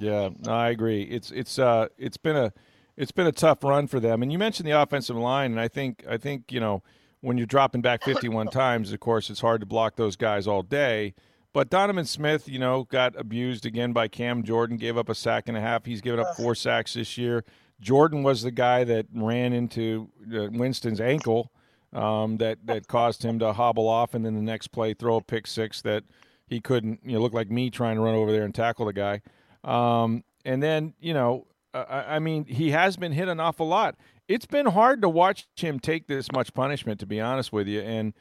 Yeah, 0.00 0.30
no, 0.40 0.52
I 0.52 0.70
agree. 0.70 1.02
It's 1.02 1.30
it's 1.30 1.60
uh 1.60 1.86
it's 1.96 2.16
been 2.16 2.34
a 2.34 2.52
it's 2.96 3.12
been 3.12 3.26
a 3.26 3.32
tough 3.32 3.64
run 3.64 3.86
for 3.86 4.00
them. 4.00 4.22
And 4.22 4.32
you 4.32 4.38
mentioned 4.38 4.66
the 4.66 4.80
offensive 4.80 5.16
line, 5.16 5.52
and 5.52 5.60
I 5.60 5.68
think 5.68 6.04
I 6.08 6.16
think 6.16 6.52
you 6.52 6.60
know 6.60 6.82
when 7.20 7.38
you're 7.38 7.46
dropping 7.46 7.82
back 7.82 8.04
51 8.04 8.48
times, 8.48 8.92
of 8.92 9.00
course, 9.00 9.30
it's 9.30 9.40
hard 9.40 9.60
to 9.60 9.66
block 9.66 9.96
those 9.96 10.16
guys 10.16 10.46
all 10.46 10.62
day. 10.62 11.14
But 11.52 11.68
Donovan 11.68 12.06
Smith, 12.06 12.48
you 12.48 12.58
know, 12.58 12.84
got 12.84 13.14
abused 13.18 13.66
again 13.66 13.92
by 13.92 14.08
Cam 14.08 14.42
Jordan, 14.42 14.78
gave 14.78 14.96
up 14.96 15.10
a 15.10 15.14
sack 15.14 15.48
and 15.48 15.56
a 15.56 15.60
half. 15.60 15.84
He's 15.84 16.00
given 16.00 16.18
up 16.18 16.34
four 16.34 16.54
sacks 16.54 16.94
this 16.94 17.18
year. 17.18 17.44
Jordan 17.78 18.22
was 18.22 18.42
the 18.42 18.50
guy 18.50 18.84
that 18.84 19.06
ran 19.12 19.52
into 19.52 20.08
uh, 20.34 20.48
Winston's 20.50 21.00
ankle 21.00 21.52
um, 21.92 22.38
that 22.38 22.58
that 22.64 22.88
caused 22.88 23.22
him 23.22 23.38
to 23.40 23.52
hobble 23.52 23.88
off, 23.88 24.14
and 24.14 24.24
then 24.24 24.34
the 24.34 24.42
next 24.42 24.68
play 24.68 24.94
throw 24.94 25.16
a 25.16 25.22
pick 25.22 25.46
six 25.46 25.82
that 25.82 26.04
he 26.46 26.60
couldn't. 26.60 27.00
You 27.04 27.14
know, 27.14 27.20
look 27.20 27.34
like 27.34 27.50
me 27.50 27.70
trying 27.70 27.96
to 27.96 28.02
run 28.02 28.14
over 28.14 28.32
there 28.32 28.44
and 28.44 28.54
tackle 28.54 28.86
the 28.86 28.92
guy. 28.92 29.20
Um, 29.62 30.24
and 30.44 30.62
then 30.62 30.94
you 31.00 31.12
know 31.12 31.46
I 31.74 32.18
mean, 32.18 32.44
he 32.44 32.70
has 32.70 32.96
been 32.96 33.12
hit 33.12 33.28
an 33.28 33.40
awful 33.40 33.66
lot. 33.66 33.96
It's 34.28 34.46
been 34.46 34.66
hard 34.66 35.02
to 35.02 35.08
watch 35.08 35.46
him 35.56 35.80
take 35.80 36.06
this 36.06 36.30
much 36.32 36.52
punishment, 36.52 37.00
to 37.00 37.06
be 37.06 37.20
honest 37.20 37.52
with 37.52 37.66
you. 37.66 37.80
And 37.80 38.12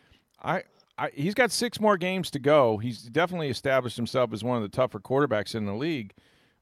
I, 0.42 0.64
I, 0.98 1.10
he's 1.14 1.34
got 1.34 1.52
six 1.52 1.80
more 1.80 1.98
games 1.98 2.32
to 2.32 2.40
go. 2.40 2.78
He's 2.78 3.04
definitely 3.04 3.50
established 3.50 3.98
himself 3.98 4.32
as 4.34 4.44
one 4.44 4.58
of 4.58 4.64
the 4.64 4.70
tougher 4.70 5.00
quarterbacks 5.00 5.54
in 5.54 5.66
the 5.66 5.74
league. 5.74 6.14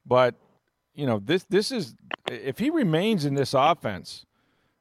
But 0.04 0.34
you 0.94 1.06
know, 1.06 1.20
this 1.20 1.44
this 1.44 1.70
is 1.70 1.94
if 2.28 2.58
he 2.58 2.70
remains 2.70 3.24
in 3.24 3.34
this 3.34 3.54
offense, 3.54 4.26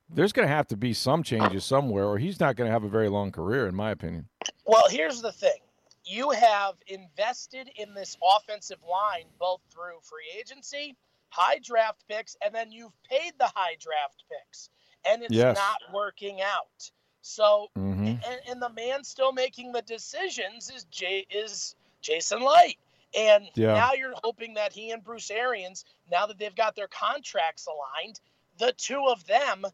there's 0.10 0.34
going 0.34 0.48
to 0.48 0.54
have 0.54 0.68
to 0.68 0.78
be 0.78 0.94
some 0.94 1.22
changes 1.22 1.64
somewhere, 1.64 2.06
or 2.06 2.18
he's 2.18 2.40
not 2.40 2.56
going 2.56 2.68
to 2.68 2.72
have 2.72 2.84
a 2.84 2.90
very 2.90 3.10
long 3.10 3.32
career, 3.32 3.68
in 3.68 3.76
my 3.76 3.92
opinion. 3.92 4.28
Well, 4.66 4.86
here's 4.90 5.22
the 5.22 5.32
thing: 5.32 5.60
you 6.04 6.32
have 6.32 6.76
invested 6.88 7.70
in 7.76 7.94
this 7.94 8.18
offensive 8.36 8.80
line 8.90 9.26
both 9.40 9.62
through 9.72 10.00
free 10.02 10.40
agency 10.40 10.96
high 11.30 11.60
draft 11.64 12.04
picks, 12.08 12.36
and 12.44 12.54
then 12.54 12.72
you've 12.72 12.94
paid 13.10 13.34
the 13.40 13.52
high 13.56 13.76
draft 13.80 14.24
picks, 14.30 14.70
and 15.08 15.24
it's 15.24 15.34
yes. 15.34 15.56
not 15.56 15.94
working 15.94 16.42
out. 16.42 16.92
So, 17.22 17.68
mm-hmm. 17.78 18.06
and, 18.06 18.40
and, 18.48 18.62
the 18.62 18.70
man 18.70 19.04
still 19.04 19.34
making 19.34 19.74
the 19.74 19.82
decisions 19.82 20.72
is 20.74 20.86
Jay 20.86 21.28
is 21.30 21.76
Jason 22.02 22.42
Licht, 22.42 22.80
And 23.18 23.46
yeah. 23.56 23.74
now 23.74 23.94
you're 23.94 24.14
hoping 24.24 24.54
that 24.54 24.72
he 24.72 24.92
and 24.92 25.04
Bruce 25.04 25.30
Arians, 25.30 25.84
now 26.10 26.26
that 26.28 26.40
they've 26.40 26.56
got 26.56 26.76
their 26.76 26.88
contracts 26.88 27.68
aligned, 27.68 28.20
the 28.58 28.74
two 28.78 29.06
of 29.10 29.26
them 29.28 29.66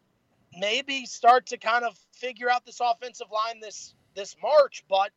maybe 0.58 1.06
start 1.06 1.46
to 1.46 1.56
kind 1.58 1.84
of 1.84 1.96
figure 2.12 2.50
out 2.50 2.64
this 2.64 2.80
offensive 2.80 3.28
line 3.32 3.60
this 3.60 3.94
this 4.14 4.36
March. 4.42 4.84
But 4.88 5.12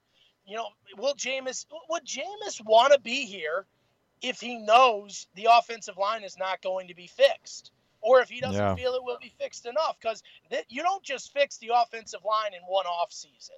you 0.45 0.55
know, 0.55 0.67
will 0.97 1.15
Jameis 1.15 1.65
would 1.89 2.05
Jameis 2.05 2.63
want 2.63 2.93
to 2.93 2.99
be 2.99 3.25
here 3.25 3.65
if 4.21 4.39
he 4.39 4.57
knows 4.57 5.27
the 5.35 5.47
offensive 5.51 5.97
line 5.97 6.23
is 6.23 6.37
not 6.37 6.61
going 6.61 6.87
to 6.87 6.95
be 6.95 7.07
fixed 7.07 7.71
or 8.01 8.21
if 8.21 8.29
he 8.29 8.39
doesn't 8.39 8.55
yeah. 8.55 8.75
feel 8.75 8.93
it 8.93 9.03
will 9.03 9.17
be 9.21 9.33
fixed 9.39 9.65
enough 9.65 9.97
because 10.01 10.23
th- 10.49 10.65
you 10.69 10.81
don't 10.81 11.03
just 11.03 11.33
fix 11.33 11.57
the 11.57 11.71
offensive 11.73 12.21
line 12.25 12.53
in 12.53 12.61
one 12.67 12.85
off 12.85 13.11
season 13.11 13.55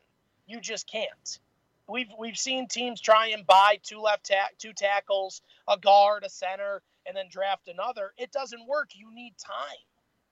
you 0.48 0.60
just 0.60 0.88
can't 0.89 1.39
we've 1.88 2.10
we've 2.20 2.38
seen 2.38 2.68
teams 2.68 3.01
try 3.01 3.27
and 3.27 3.46
buy 3.46 3.77
two 3.84 4.00
left 4.00 4.27
ta- 4.27 4.50
two 4.58 4.74
tackles 4.74 5.41
a 5.68 5.77
guard 5.77 6.24
a 6.24 6.30
center 6.30 6.82
and 7.08 7.15
then 7.15 7.25
draft 7.30 7.68
another 7.68 8.13
it 8.18 8.32
doesn't 8.32 8.68
work 8.68 8.89
you 8.94 9.13
need 9.13 9.34
time 9.38 9.77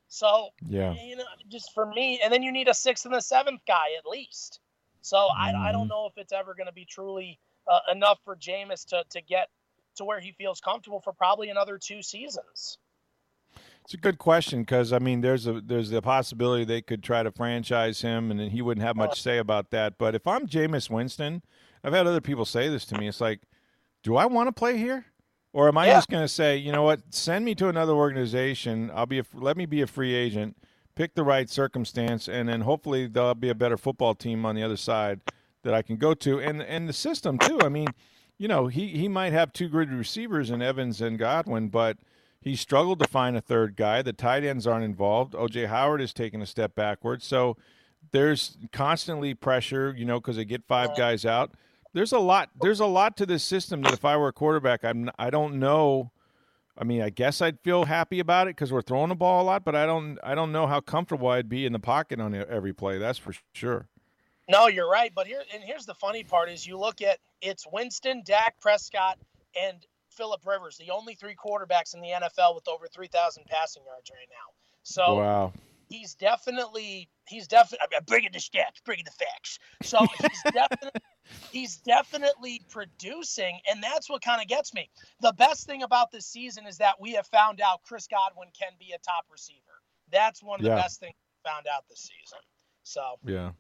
so 0.08 0.50
yeah 0.68 0.94
you 0.94 1.16
know 1.16 1.24
just 1.50 1.72
for 1.74 1.86
me 1.86 2.20
and 2.24 2.34
then 2.34 2.44
you 2.44 2.52
need 2.52 2.68
a 2.68 2.74
sixth 2.74 3.06
and 3.06 3.16
a 3.16 3.22
seventh 3.22 3.62
guy 3.68 3.88
at 3.98 4.06
least 4.06 4.60
so 5.02 5.18
mm-hmm. 5.18 5.58
I, 5.58 5.70
I 5.70 5.72
don't 5.72 5.84
mm-hmm. 5.84 5.90
know 5.90 6.08
if 6.08 6.18
it's 6.18 6.34
ever 6.34 6.54
going 6.54 6.68
to 6.68 6.74
be 6.74 6.86
truly 6.86 7.40
uh, 7.70 7.80
enough 7.92 8.20
for 8.26 8.36
Jameis 8.36 8.86
to, 8.88 9.04
to 9.12 9.22
get 9.22 9.50
to 10.00 10.06
where 10.06 10.20
he 10.20 10.32
feels 10.32 10.60
comfortable 10.60 11.00
for 11.00 11.14
probably 11.14 11.50
another 11.50 11.78
two 11.78 12.02
seasons? 12.02 12.80
It's 13.84 13.94
a 13.94 13.98
good 13.98 14.18
question 14.18 14.62
because 14.62 14.92
I 14.94 15.00
mean, 15.00 15.22
there's 15.22 15.48
a 15.48 15.62
there's 15.62 15.90
the 15.90 16.02
possibility 16.02 16.64
they 16.64 16.82
could 16.82 17.02
try 17.02 17.24
to 17.24 17.32
franchise 17.32 18.02
him, 18.02 18.30
and 18.30 18.40
then 18.40 18.50
he 18.50 18.62
wouldn't 18.62 18.86
have 18.86 18.96
much 18.96 19.16
to 19.16 19.22
say 19.22 19.38
about 19.38 19.72
that. 19.72 19.98
But 19.98 20.16
if 20.16 20.28
I'm 20.28 20.48
Jameis 20.48 20.90
Winston, 20.90 21.42
I've 21.84 21.94
had 21.94 22.06
other 22.06 22.22
people 22.22 22.46
say 22.46 22.68
this 22.70 22.86
to 22.86 22.98
me. 22.98 23.08
It's 23.08 23.22
like, 23.22 23.42
do 24.04 24.16
I 24.16 24.26
want 24.26 24.48
to 24.48 24.52
play 24.52 24.78
here, 24.78 25.06
or 25.54 25.68
am 25.68 25.78
I 25.78 25.88
yeah. 25.88 25.94
just 25.94 26.10
going 26.10 26.24
to 26.24 26.28
say, 26.28 26.58
you 26.58 26.72
know 26.72 26.84
what, 26.84 27.02
send 27.10 27.46
me 27.46 27.56
to 27.56 27.68
another 27.68 27.94
organization? 27.94 28.92
I'll 28.94 29.08
be 29.08 29.20
a, 29.20 29.26
let 29.34 29.58
me 29.58 29.66
be 29.66 29.82
a 29.82 29.88
free 29.88 30.14
agent, 30.14 30.58
pick 30.96 31.16
the 31.16 31.24
right 31.24 31.50
circumstance, 31.50 32.28
and 32.28 32.48
then 32.48 32.62
hopefully 32.62 33.08
there'll 33.08 33.34
be 33.34 33.50
a 33.50 33.56
better 33.56 33.78
football 33.78 34.14
team 34.14 34.46
on 34.46 34.56
the 34.56 34.62
other 34.62 34.78
side 34.78 35.22
that 35.64 35.74
I 35.74 35.82
can 35.82 35.98
go 35.98 36.14
to, 36.14 36.40
and 36.40 36.62
and 36.62 36.88
the 36.88 36.94
system 36.94 37.40
too. 37.40 37.60
I 37.62 37.70
mean 37.70 37.88
you 38.40 38.48
know, 38.48 38.68
he, 38.68 38.88
he 38.88 39.08
might 39.08 39.34
have 39.34 39.54
two 39.54 39.68
good 39.68 39.92
receivers 39.92 40.50
in 40.50 40.62
Evans 40.62 41.02
and 41.02 41.20
Godwin, 41.20 41.68
but 41.68 41.98
he 42.42 42.56
struggled 42.56 43.00
to 43.00 43.08
find 43.08 43.36
a 43.36 43.42
third 43.42 43.76
guy. 43.76 44.02
The 44.02 44.14
tight 44.14 44.46
ends 44.46 44.66
aren't 44.66 44.86
involved. 44.86 45.34
OJ 45.34 45.68
Howard 45.68 46.02
is 46.02 46.14
taking 46.14 46.42
a 46.42 46.46
step 46.46 46.74
backwards. 46.74 47.26
So 47.26 47.58
there's 48.12 48.58
constantly 48.72 49.34
pressure, 49.34 49.94
you 49.96 50.06
know, 50.06 50.22
because 50.22 50.38
they 50.38 50.46
get 50.46 50.64
five 50.68 50.96
guys 50.96 51.26
out. 51.26 51.52
There's 51.94 52.14
a 52.14 52.20
lot. 52.20 52.50
There's 52.62 52.80
a 52.80 52.86
lot 52.86 53.18
to 53.18 53.26
this 53.26 53.44
system 53.44 53.82
that 53.82 53.94
if 53.94 54.06
I 54.06 54.16
were 54.16 54.30
a 54.30 54.34
quarterback, 54.34 54.86
I'm. 54.86 55.10
I 55.20 55.30
don't 55.30 55.56
know. 55.60 56.12
I 56.78 56.86
mean, 56.86 57.02
I 57.02 57.10
guess 57.10 57.42
I'd 57.42 57.60
feel 57.60 57.86
happy 57.86 58.20
about 58.20 58.48
it 58.48 58.56
because 58.56 58.72
we're 58.72 58.84
throwing 58.84 59.10
the 59.10 59.16
ball 59.16 59.42
a 59.42 59.44
lot, 59.44 59.66
but 59.66 59.76
I 59.76 59.86
don't. 59.86 60.18
I 60.24 60.36
don't 60.36 60.52
know 60.52 60.68
how 60.68 60.82
comfortable 60.82 61.30
I'd 61.30 61.50
be 61.50 61.66
in 61.66 61.74
the 61.74 61.80
pocket 61.80 62.22
on 62.22 62.36
every 62.36 62.74
play. 62.74 63.00
That's 63.00 63.18
for 63.18 63.34
sure. 63.54 63.90
No, 64.50 64.68
you're 64.68 64.90
right. 64.90 65.12
But 65.14 65.28
here 65.28 65.44
and 65.54 65.64
here's 65.64 65.86
the 65.86 65.94
funny 65.94 66.24
part: 66.24 66.50
is 66.50 66.66
you 66.66 66.78
look 66.78 67.02
at 67.02 67.20
it's 67.42 67.66
Winston, 67.72 68.24
Dak 68.26 68.60
Prescott, 68.60 69.20
and 69.60 69.78
Philip 70.10 70.42
Rivers, 70.46 70.78
the 70.78 70.92
only 70.92 71.16
three 71.16 71.36
quarterbacks 71.36 71.94
in 71.94 72.02
the 72.02 72.10
NFL 72.10 72.56
with 72.56 72.68
over 72.68 72.88
3,000 72.88 73.46
passing 73.46 73.84
yards 73.86 74.12
right 74.12 74.28
now. 74.30 74.54
So 74.84 75.16
wow. 75.16 75.54
he's 75.88 76.16
definitely 76.16 77.10
he's 77.28 77.48
definitely 77.48 77.88
I'm 77.96 78.04
bringing 78.06 78.32
the 78.34 78.40
stats, 78.40 78.84
bringing 78.84 79.06
the 79.06 79.12
facts. 79.12 79.60
So 79.84 80.00
he's 80.00 80.44
definitely 80.54 81.02
he's 81.52 81.78
definitely 81.78 82.62
producing, 82.70 83.60
and 83.70 83.84
that's 83.84 84.10
what 84.10 84.22
kind 84.22 84.42
of 84.42 84.48
gets 84.48 84.74
me. 84.74 84.90
The 85.22 85.34
best 85.34 85.68
thing 85.68 85.84
about 85.84 86.12
this 86.12 86.26
season 86.26 86.66
is 86.66 86.80
that 86.80 87.00
we 87.00 87.14
have 87.14 87.28
found 87.28 87.62
out 87.62 87.82
Chris 87.84 88.08
Godwin 88.08 88.50
can 88.60 88.72
be 88.80 88.94
a 88.96 89.00
top 89.00 89.26
receiver. 89.32 89.60
That's 90.12 90.42
one 90.42 90.60
of 90.60 90.64
the 90.64 90.72
best 90.72 91.00
things 91.00 91.14
we 91.14 91.50
found 91.50 91.68
out 91.74 91.84
this 91.88 92.00
season. 92.00 92.40
So 92.84 93.20
Yeah, 93.24 93.52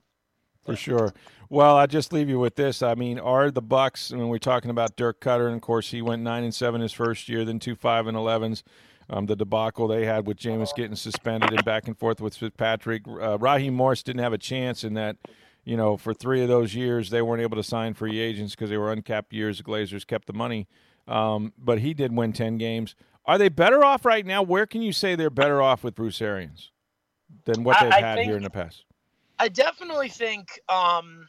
for 0.66 0.75
sure. 0.75 1.13
Well, 1.50 1.78
I'll 1.78 1.88
just 1.88 2.13
leave 2.13 2.30
you 2.30 2.38
with 2.39 2.56
this. 2.56 2.84
I 2.84 2.94
mean, 2.96 3.18
are 3.20 3.50
the 3.50 3.62
Bucs? 3.62 4.13
I 4.13 4.18
mean, 4.18 4.28
we're 4.30 4.38
talking 4.38 4.70
about 4.70 4.96
Dirk 4.96 5.20
Koetter, 5.20 5.48
and 5.48 5.56
of 5.56 5.62
course, 5.62 5.89
he 5.92 6.01
went 6.01 6.22
nine 6.22 6.44
and 6.44 6.54
seven 6.54 6.82
his 6.82 6.94
first 6.94 7.28
year, 7.28 7.44
then 7.44 7.60
two 7.60 7.75
five 7.75 8.06
and 8.08 8.16
elevens. 8.16 8.63
Um, 9.12 9.25
the 9.25 9.36
debacle 9.36 9.88
they 9.88 10.06
had 10.06 10.28
with 10.28 10.38
Jameis 10.38 10.75
getting 10.75 10.96
suspended 10.96 11.51
and 11.51 11.66
back 11.66 11.88
and 11.88 11.98
forth 11.98 12.22
with 12.22 12.36
Fitzpatrick. 12.38 13.08
Uh, 13.08 13.39
Raheem 13.39 13.74
Morris 13.74 14.04
didn't 14.04 14.22
have 14.22 14.34
a 14.34 14.38
chance 14.38 14.84
in 14.84 14.94
that. 14.94 15.16
You 15.66 15.75
know, 15.78 15.98
for 15.98 16.13
three 16.13 16.42
of 16.44 16.48
those 16.48 16.75
years, 16.75 17.10
they 17.10 17.22
weren't 17.24 17.42
able 17.42 17.58
to 17.58 17.63
sign 17.63 17.96
free 17.96 18.20
agents 18.20 18.54
because 18.54 18.70
they 18.70 18.78
were 18.78 18.92
uncapped 18.92 19.34
years. 19.34 19.58
The 19.58 19.63
Glazers 19.63 20.06
kept 20.06 20.28
the 20.28 20.34
money, 20.34 20.68
um, 21.08 21.54
but 21.58 21.80
he 21.80 21.94
did 21.96 22.16
win 22.16 22.34
ten 22.34 22.58
games. 22.60 22.96
Are 23.25 23.38
they 23.39 23.50
better 23.50 23.84
off 23.84 24.06
right 24.06 24.25
now? 24.25 24.42
Where 24.44 24.66
can 24.68 24.82
you 24.84 24.94
say 24.94 25.16
they're 25.16 25.30
better 25.32 25.62
off 25.62 25.84
with 25.84 25.96
Bruce 25.96 26.22
Arians 26.22 26.72
than 27.46 27.63
what 27.63 27.78
they've 27.80 27.92
I 27.92 28.01
had 28.01 28.16
think- 28.16 28.28
here 28.28 28.38
in 28.38 28.44
the 28.44 28.50
past? 28.51 28.86
I 29.39 29.48
definitely 29.48 30.10
think. 30.10 30.60
Um, 30.69 31.27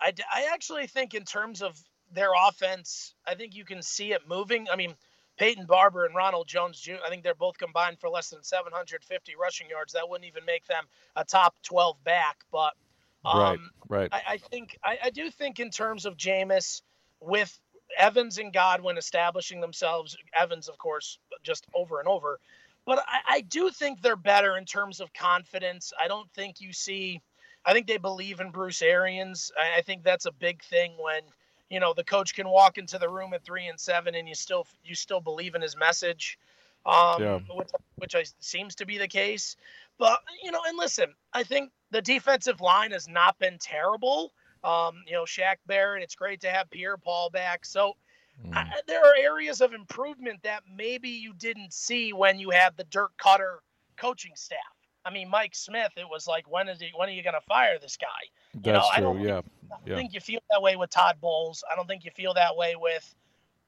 I, 0.00 0.12
I 0.32 0.48
actually 0.52 0.86
think 0.86 1.14
in 1.14 1.24
terms 1.24 1.62
of 1.62 1.76
their 2.12 2.30
offense, 2.48 3.14
I 3.26 3.34
think 3.34 3.54
you 3.56 3.64
can 3.64 3.82
see 3.82 4.12
it 4.12 4.22
moving. 4.28 4.68
I 4.70 4.76
mean, 4.76 4.94
Peyton 5.38 5.66
Barber 5.66 6.04
and 6.04 6.14
Ronald 6.14 6.46
Jones 6.46 6.80
Jr. 6.80 6.94
I 7.04 7.08
think 7.08 7.22
they're 7.22 7.34
both 7.34 7.58
combined 7.58 7.98
for 7.98 8.08
less 8.08 8.30
than 8.30 8.42
750 8.42 9.34
rushing 9.40 9.68
yards. 9.68 9.92
That 9.92 10.08
wouldn't 10.08 10.28
even 10.28 10.44
make 10.44 10.66
them 10.66 10.84
a 11.16 11.24
top 11.24 11.54
12 11.62 12.02
back. 12.04 12.38
But 12.52 12.74
um, 13.24 13.70
right, 13.88 14.10
right. 14.12 14.12
I, 14.12 14.34
I 14.34 14.38
think 14.38 14.76
I, 14.84 14.98
I 15.04 15.10
do 15.10 15.30
think 15.30 15.60
in 15.60 15.70
terms 15.70 16.06
of 16.06 16.16
Jameis 16.16 16.82
with 17.20 17.58
Evans 17.96 18.38
and 18.38 18.52
Godwin 18.52 18.98
establishing 18.98 19.60
themselves, 19.60 20.16
Evans, 20.34 20.68
of 20.68 20.78
course, 20.78 21.18
just 21.42 21.66
over 21.74 22.00
and 22.00 22.08
over. 22.08 22.38
But 22.88 23.04
I, 23.06 23.34
I 23.36 23.40
do 23.42 23.68
think 23.68 24.00
they're 24.00 24.16
better 24.16 24.56
in 24.56 24.64
terms 24.64 25.00
of 25.00 25.12
confidence. 25.12 25.92
I 26.02 26.08
don't 26.08 26.32
think 26.32 26.58
you 26.58 26.72
see. 26.72 27.20
I 27.66 27.74
think 27.74 27.86
they 27.86 27.98
believe 27.98 28.40
in 28.40 28.50
Bruce 28.50 28.80
Arians. 28.80 29.52
I, 29.60 29.80
I 29.80 29.82
think 29.82 30.02
that's 30.02 30.24
a 30.24 30.32
big 30.32 30.62
thing 30.62 30.94
when 30.98 31.20
you 31.68 31.80
know 31.80 31.92
the 31.92 32.02
coach 32.02 32.34
can 32.34 32.48
walk 32.48 32.78
into 32.78 32.98
the 32.98 33.10
room 33.10 33.34
at 33.34 33.44
three 33.44 33.66
and 33.66 33.78
seven, 33.78 34.14
and 34.14 34.26
you 34.26 34.34
still 34.34 34.66
you 34.82 34.94
still 34.94 35.20
believe 35.20 35.54
in 35.54 35.60
his 35.60 35.76
message, 35.76 36.38
um, 36.86 37.20
Yeah. 37.20 37.40
which 37.54 37.68
which 37.96 38.14
I, 38.14 38.24
seems 38.40 38.74
to 38.76 38.86
be 38.86 38.96
the 38.96 39.08
case. 39.08 39.56
But 39.98 40.20
you 40.42 40.50
know, 40.50 40.62
and 40.66 40.78
listen, 40.78 41.12
I 41.34 41.42
think 41.42 41.70
the 41.90 42.00
defensive 42.00 42.62
line 42.62 42.92
has 42.92 43.06
not 43.06 43.38
been 43.38 43.58
terrible. 43.60 44.32
Um, 44.64 45.02
you 45.06 45.12
know, 45.12 45.24
Shaq 45.24 45.56
Barrett. 45.66 46.02
It's 46.02 46.14
great 46.14 46.40
to 46.40 46.48
have 46.48 46.70
Pierre 46.70 46.96
Paul 46.96 47.28
back. 47.28 47.66
So 47.66 47.96
Mm. 48.46 48.54
I, 48.56 48.66
there 48.86 49.02
are 49.04 49.14
areas 49.18 49.60
of 49.60 49.72
improvement 49.72 50.40
that 50.44 50.62
maybe 50.72 51.08
you 51.08 51.32
didn't 51.34 51.72
see 51.72 52.12
when 52.12 52.38
you 52.38 52.50
had 52.50 52.76
the 52.76 52.84
Dirk 52.84 53.12
Koetter 53.22 53.58
coaching 53.96 54.32
staff. 54.36 54.58
I 55.04 55.10
mean, 55.10 55.28
Mike 55.28 55.54
Smith. 55.54 55.92
It 55.96 56.06
was 56.08 56.26
like, 56.26 56.48
when 56.50 56.68
is 56.68 56.80
he? 56.80 56.90
When 56.94 57.08
are 57.08 57.12
you 57.12 57.22
going 57.22 57.34
to 57.34 57.40
fire 57.48 57.78
this 57.80 57.96
guy? 57.96 58.06
you 58.54 58.72
know, 58.72 58.78
That's 58.78 58.88
I 58.92 58.96
true. 58.96 59.04
don't- 59.14 59.20
Yeah, 59.20 59.38
I 59.38 59.42
don't 59.68 59.86
Yeah. 59.86 59.96
think 59.96 60.12
you 60.14 60.20
feel 60.20 60.40
that 60.50 60.62
way 60.62 60.76
with 60.76 60.90
Todd 60.90 61.16
Bowles. 61.20 61.64
I 61.70 61.74
don't 61.76 61.86
think 61.86 62.04
you 62.04 62.10
feel 62.12 62.34
that 62.34 62.56
way 62.56 62.76
with 62.76 63.14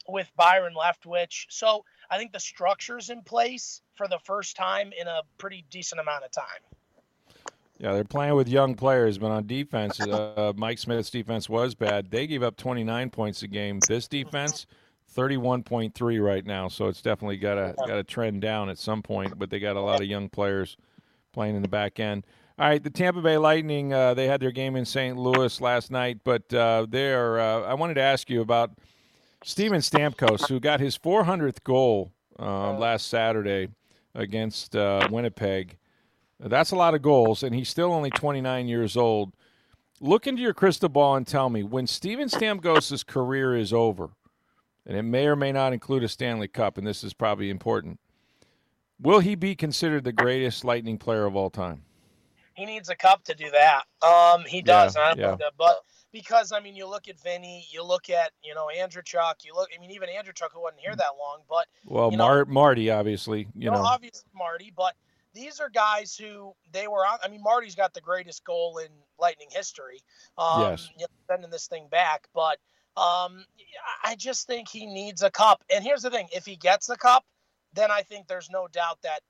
with 0.09 0.31
Byron 0.35 0.75
Leftwich. 0.75 1.47
So 1.50 1.85
I 2.11 2.17
think 2.19 2.33
the 2.33 2.41
structure's 2.41 3.11
in 3.11 3.23
place 3.23 3.81
for 3.95 4.09
the 4.09 4.19
first 4.21 4.57
time 4.57 4.93
in 4.99 5.07
a 5.07 5.21
pretty 5.39 5.65
decent 5.71 6.00
amount 6.00 6.25
of 6.25 6.33
time. 6.33 6.62
Yeah. 7.81 7.93
They're 7.95 8.05
playing 8.05 8.35
with 8.35 8.49
young 8.49 8.75
players, 8.75 9.19
but 9.19 9.31
on 9.31 9.47
defense, 9.47 10.01
uh, 10.01 10.53
Mike 10.57 10.79
Smith's 10.79 11.11
defense 11.11 11.49
was 11.49 11.75
bad. 11.75 12.11
They 12.11 12.27
gave 12.27 12.43
up 12.43 12.57
29 12.57 13.11
points 13.11 13.43
a 13.43 13.49
game. 13.49 13.81
This 13.89 14.07
defense, 14.07 14.67
31.3 15.17 16.25
right 16.25 16.45
now. 16.45 16.69
So 16.69 16.87
it's 16.87 17.03
definitely 17.03 17.39
got 17.39 17.55
to 17.55 17.75
got 17.79 17.95
to 17.95 18.05
trend 18.05 18.43
down 18.43 18.69
at 18.69 18.79
some 18.79 19.03
point. 19.03 19.39
But 19.39 19.51
they 19.51 19.59
got 19.59 19.77
a 19.77 19.81
lot 19.81 20.01
of 20.01 20.07
young 20.07 20.29
players 20.29 20.77
playing 21.33 21.57
in 21.57 21.63
the 21.63 21.69
back 21.69 21.99
end. 21.99 22.25
All 22.59 22.69
right, 22.69 22.83
the 22.83 22.91
Tampa 22.91 23.23
Bay 23.23 23.39
Lightning. 23.39 23.95
Uh, 23.95 24.13
they 24.13 24.27
had 24.27 24.41
their 24.41 24.51
game 24.51 24.77
in 24.77 24.85
St. 24.85 25.17
Louis 25.17 25.61
last 25.63 25.91
night, 25.91 26.19
but 26.25 26.53
uh, 26.53 26.87
they're. 26.89 27.41
Uh, 27.41 27.63
I 27.63 27.73
wanted 27.73 27.95
to 27.95 28.03
ask 28.03 28.29
you 28.29 28.43
about 28.43 28.73
Steven 29.43 29.81
Stamkos, 29.81 30.47
who 30.47 30.61
got 30.61 30.79
his 30.79 30.99
400th 30.99 31.65
goal 31.65 32.13
uh, 32.39 32.73
last 32.75 33.09
Saturday 33.09 33.69
against 34.15 34.77
uh, 34.77 35.09
Winnipeg. 35.11 35.79
That's 36.42 36.70
a 36.70 36.76
lot 36.76 36.94
of 36.94 37.02
goals, 37.02 37.42
and 37.42 37.54
he's 37.54 37.68
still 37.68 37.92
only 37.92 38.11
29 38.11 38.66
years 38.66 38.97
old. 38.97 39.32
Look 40.00 40.26
into 40.26 40.40
your 40.40 40.54
crystal 40.54 40.88
ball 40.88 41.16
and 41.16 41.26
tell 41.26 41.50
me 41.50 41.62
when 41.62 41.87
Steven 41.87 42.28
Stamkos' 42.28 43.06
career 43.06 43.54
is 43.54 43.73
over, 43.73 44.11
and 44.87 44.97
it 44.97 45.02
may 45.02 45.26
or 45.26 45.37
may 45.37 45.52
not 45.52 45.75
include 45.75 46.02
a 46.02 46.09
Stanley 46.09 46.49
Cup, 46.49 46.78
and 46.78 46.87
this 46.87 47.04
is 47.04 47.12
probably 47.12 47.50
important. 47.50 48.00
Will 48.99 49.20
he 49.20 49.35
be 49.35 49.54
considered 49.54 50.04
the 50.04 50.12
greatest 50.12 50.64
Lightning 50.64 50.97
player 50.99 51.26
of 51.26 51.37
all 51.37 51.50
time? 51.50 51.82
He 52.54 52.64
needs 52.66 52.88
a 52.88 52.97
cup 52.97 53.25
to 53.25 53.35
do 53.35 53.50
that. 53.50 53.85
Um, 54.06 54.44
he 54.47 54.61
does. 54.62 54.97
Yeah, 54.97 55.02
I 55.02 55.09
don't 55.09 55.18
know 55.18 55.28
yeah. 55.30 55.37
that, 55.37 55.52
but 55.59 55.76
because 56.12 56.52
I 56.52 56.61
mean, 56.61 56.76
you 56.76 56.87
look 56.87 57.09
at 57.09 57.18
Vinny, 57.20 57.66
you 57.70 57.82
look 57.82 58.11
at 58.11 58.32
you 58.42 58.54
know 58.54 58.68
Andreychuk, 58.75 59.44
you 59.44 59.54
look. 59.54 59.68
I 59.75 59.80
mean, 59.80 59.90
even 59.90 60.09
Andrew 60.11 60.32
Chuck, 60.35 60.52
who 60.52 60.61
wasn't 60.62 60.80
here 60.80 60.94
that 60.97 61.12
long, 61.18 61.40
but 61.49 61.66
Well, 61.87 62.11
You 62.11 62.18
know- 62.18 62.25
Mar- 62.25 62.44
Marty, 62.47 62.90
obviously, 62.90 63.49
you 63.54 63.70
know, 63.70 63.76
know. 63.76 63.85
obviously 63.85 64.28
Marty, 64.35 64.73
but 64.76 64.94
these 65.35 65.61
are 65.61 65.69
guys 65.69 66.17
who 66.17 66.53
they 66.73 66.89
were 66.89 67.07
on. 67.07 67.19
I 67.23 67.29
mean, 67.29 67.43
Marty's 67.43 67.75
got 67.75 67.95
the 67.95 68.01
greatest 68.01 68.45
goal 68.45 68.79
in 68.79 68.89
Lightning 69.19 69.49
history. 69.51 70.01
Um, 70.39 70.73
Yes. 70.73 70.91
you 70.97 71.03
know, 71.03 71.07
sending 71.31 71.51
this 71.51 71.67
thing 71.69 71.89
back, 71.91 72.27
but 72.35 72.59
um, 72.97 73.45
I 74.05 74.17
just 74.17 74.47
think 74.47 74.69
he 74.69 74.87
needs 74.87 75.23
a 75.23 75.31
cup. 75.31 75.63
And 75.73 75.85
here's 75.85 76.03
the 76.03 76.11
thing: 76.11 76.29
if 76.33 76.47
he 76.47 76.57
gets 76.57 76.89
a 76.89 76.97
cup, 76.97 77.25
then 77.75 77.91
I 77.91 78.03
think 78.03 78.27
there's 78.27 78.51
no 78.51 78.67
doubt 78.69 78.99
that, 79.03 79.21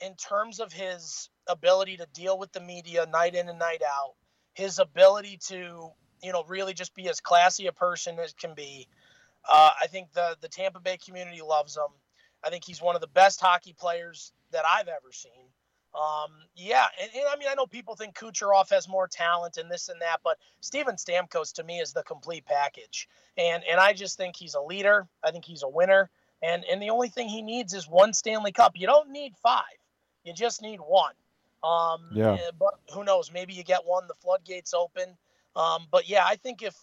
in 0.00 0.14
terms 0.16 0.60
of 0.60 0.72
his 0.72 1.30
ability 1.48 1.96
to 1.98 2.06
deal 2.12 2.38
with 2.38 2.52
the 2.52 2.60
media 2.60 3.06
night 3.06 3.34
in 3.34 3.48
and 3.48 3.58
night 3.58 3.82
out, 3.86 4.14
his 4.54 4.78
ability 4.78 5.38
to 5.48 5.90
you 6.22 6.32
know 6.32 6.44
really 6.48 6.74
just 6.74 6.94
be 6.94 7.08
as 7.08 7.20
classy 7.20 7.66
a 7.66 7.72
person 7.72 8.18
as 8.18 8.34
can 8.34 8.54
be. 8.54 8.88
Uh, 9.50 9.70
I 9.82 9.86
think 9.86 10.12
the 10.12 10.36
the 10.40 10.48
Tampa 10.48 10.80
Bay 10.80 10.98
community 10.98 11.40
loves 11.42 11.76
him. 11.76 11.92
I 12.44 12.50
think 12.50 12.64
he's 12.64 12.82
one 12.82 12.94
of 12.94 13.00
the 13.00 13.08
best 13.08 13.40
hockey 13.40 13.74
players 13.78 14.32
that 14.52 14.64
I've 14.66 14.88
ever 14.88 15.12
seen. 15.12 15.45
Um, 15.94 16.30
yeah, 16.54 16.86
and, 17.00 17.10
and 17.14 17.24
I 17.32 17.36
mean, 17.38 17.48
I 17.50 17.54
know 17.54 17.66
people 17.66 17.96
think 17.96 18.14
Kucherov 18.16 18.68
has 18.70 18.88
more 18.88 19.08
talent 19.08 19.56
and 19.56 19.70
this 19.70 19.88
and 19.88 20.00
that, 20.02 20.20
but 20.22 20.38
Steven 20.60 20.96
Stamkos 20.96 21.54
to 21.54 21.64
me 21.64 21.78
is 21.78 21.92
the 21.92 22.02
complete 22.02 22.44
package. 22.44 23.08
And 23.38 23.62
and 23.64 23.80
I 23.80 23.92
just 23.94 24.16
think 24.16 24.36
he's 24.36 24.54
a 24.54 24.60
leader. 24.60 25.08
I 25.24 25.30
think 25.30 25.44
he's 25.44 25.62
a 25.62 25.68
winner. 25.68 26.10
And 26.42 26.64
and 26.70 26.82
the 26.82 26.90
only 26.90 27.08
thing 27.08 27.28
he 27.28 27.42
needs 27.42 27.72
is 27.72 27.88
one 27.88 28.12
Stanley 28.12 28.52
Cup. 28.52 28.72
You 28.76 28.86
don't 28.86 29.10
need 29.10 29.36
five. 29.42 29.62
You 30.24 30.34
just 30.34 30.60
need 30.60 30.80
one. 30.80 31.14
Um, 31.64 32.10
Yeah. 32.12 32.34
eh, 32.34 32.50
But 32.58 32.74
who 32.92 33.04
knows? 33.04 33.32
Maybe 33.32 33.54
you 33.54 33.64
get 33.64 33.86
one. 33.86 34.06
The 34.06 34.14
floodgates 34.14 34.74
open. 34.74 35.16
Um, 35.54 35.86
but 35.90 36.08
yeah, 36.08 36.24
I 36.26 36.36
think 36.36 36.62
if 36.62 36.76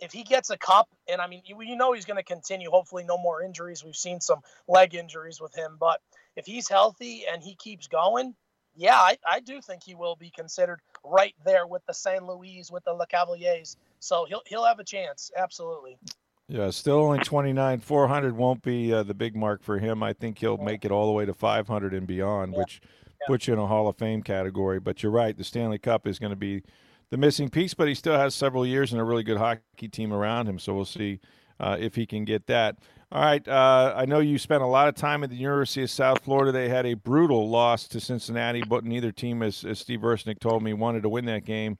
if 0.00 0.12
he 0.12 0.22
gets 0.22 0.50
a 0.50 0.56
cup, 0.58 0.88
and 1.08 1.20
I 1.20 1.26
mean, 1.26 1.42
you, 1.44 1.60
you 1.62 1.76
know 1.76 1.92
he's 1.92 2.04
going 2.04 2.18
to 2.18 2.22
continue. 2.22 2.70
Hopefully, 2.70 3.04
no 3.04 3.18
more 3.18 3.42
injuries. 3.42 3.82
We've 3.82 3.96
seen 3.96 4.20
some 4.20 4.40
leg 4.68 4.94
injuries 4.94 5.40
with 5.40 5.54
him, 5.54 5.76
but 5.80 6.00
if 6.36 6.46
he's 6.46 6.68
healthy 6.68 7.24
and 7.30 7.42
he 7.42 7.54
keeps 7.56 7.88
going, 7.88 8.34
yeah, 8.78 8.96
I, 8.96 9.18
I 9.28 9.40
do 9.40 9.60
think 9.60 9.82
he 9.82 9.96
will 9.96 10.14
be 10.14 10.30
considered 10.30 10.80
right 11.04 11.34
there 11.44 11.66
with 11.66 11.84
the 11.86 11.92
St. 11.92 12.22
Louis, 12.22 12.70
with 12.70 12.84
the 12.84 12.92
Lecavaliers. 12.92 13.76
So 13.98 14.24
he'll 14.28 14.42
he'll 14.46 14.64
have 14.64 14.78
a 14.78 14.84
chance, 14.84 15.32
absolutely. 15.36 15.98
Yeah, 16.46 16.70
still 16.70 17.00
only 17.00 17.18
29. 17.18 17.80
400 17.80 18.36
won't 18.36 18.62
be 18.62 18.92
uh, 18.92 19.02
the 19.02 19.12
big 19.12 19.36
mark 19.36 19.62
for 19.62 19.78
him. 19.78 20.02
I 20.02 20.12
think 20.12 20.38
he'll 20.38 20.56
make 20.56 20.84
it 20.84 20.92
all 20.92 21.06
the 21.06 21.12
way 21.12 21.26
to 21.26 21.34
500 21.34 21.92
and 21.92 22.06
beyond, 22.06 22.54
which 22.54 22.80
puts 23.26 23.46
you 23.46 23.52
in 23.52 23.58
a 23.58 23.66
Hall 23.66 23.88
of 23.88 23.98
Fame 23.98 24.22
category. 24.22 24.80
But 24.80 25.02
you're 25.02 25.12
right, 25.12 25.36
the 25.36 25.44
Stanley 25.44 25.78
Cup 25.78 26.06
is 26.06 26.18
going 26.18 26.30
to 26.30 26.36
be 26.36 26.62
the 27.10 27.18
missing 27.18 27.50
piece, 27.50 27.74
but 27.74 27.88
he 27.88 27.94
still 27.94 28.16
has 28.16 28.34
several 28.34 28.64
years 28.64 28.92
and 28.92 29.00
a 29.00 29.04
really 29.04 29.24
good 29.24 29.36
hockey 29.36 29.88
team 29.88 30.12
around 30.12 30.48
him. 30.48 30.58
So 30.58 30.72
we'll 30.74 30.84
see 30.84 31.20
uh, 31.60 31.76
if 31.78 31.96
he 31.96 32.06
can 32.06 32.24
get 32.24 32.46
that. 32.46 32.78
All 33.10 33.22
right. 33.22 33.46
Uh, 33.46 33.94
I 33.96 34.04
know 34.04 34.18
you 34.18 34.38
spent 34.38 34.62
a 34.62 34.66
lot 34.66 34.88
of 34.88 34.94
time 34.94 35.24
at 35.24 35.30
the 35.30 35.36
University 35.36 35.82
of 35.82 35.90
South 35.90 36.22
Florida. 36.22 36.52
They 36.52 36.68
had 36.68 36.84
a 36.84 36.94
brutal 36.94 37.48
loss 37.48 37.88
to 37.88 38.00
Cincinnati, 38.00 38.62
but 38.68 38.84
neither 38.84 39.12
team, 39.12 39.42
as, 39.42 39.64
as 39.64 39.78
Steve 39.78 40.00
Versnick 40.00 40.40
told 40.40 40.62
me, 40.62 40.74
wanted 40.74 41.04
to 41.04 41.08
win 41.08 41.24
that 41.24 41.46
game. 41.46 41.78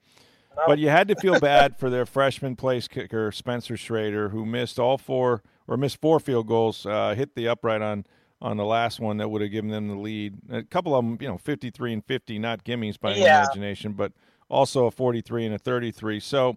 But 0.67 0.79
you 0.79 0.89
had 0.89 1.07
to 1.09 1.15
feel 1.17 1.39
bad 1.39 1.79
for 1.79 1.91
their 1.91 2.07
freshman 2.07 2.57
place 2.57 2.89
kicker, 2.89 3.31
Spencer 3.31 3.77
Schrader, 3.77 4.31
who 4.31 4.45
missed 4.45 4.79
all 4.79 4.99
four 4.99 5.43
or 5.69 5.77
missed 5.77 6.01
four 6.01 6.19
field 6.19 6.49
goals, 6.49 6.85
uh, 6.87 7.15
hit 7.15 7.35
the 7.35 7.47
upright 7.47 7.83
on 7.83 8.05
on 8.41 8.57
the 8.57 8.65
last 8.65 9.01
one 9.01 9.17
that 9.17 9.29
would 9.29 9.43
have 9.43 9.51
given 9.51 9.71
them 9.71 9.89
the 9.89 9.97
lead. 9.97 10.39
A 10.51 10.63
couple 10.63 10.95
of 10.95 11.05
them, 11.05 11.19
you 11.21 11.29
know, 11.29 11.39
53 11.39 11.93
and 11.93 12.05
50, 12.05 12.39
not 12.39 12.65
gimmies 12.65 12.99
by 12.99 13.15
yeah. 13.15 13.43
imagination, 13.43 13.95
but 13.95 14.13
also 14.49 14.87
a 14.87 14.91
43 14.91 15.47
and 15.47 15.55
a 15.57 15.59
33. 15.59 16.21
So. 16.21 16.57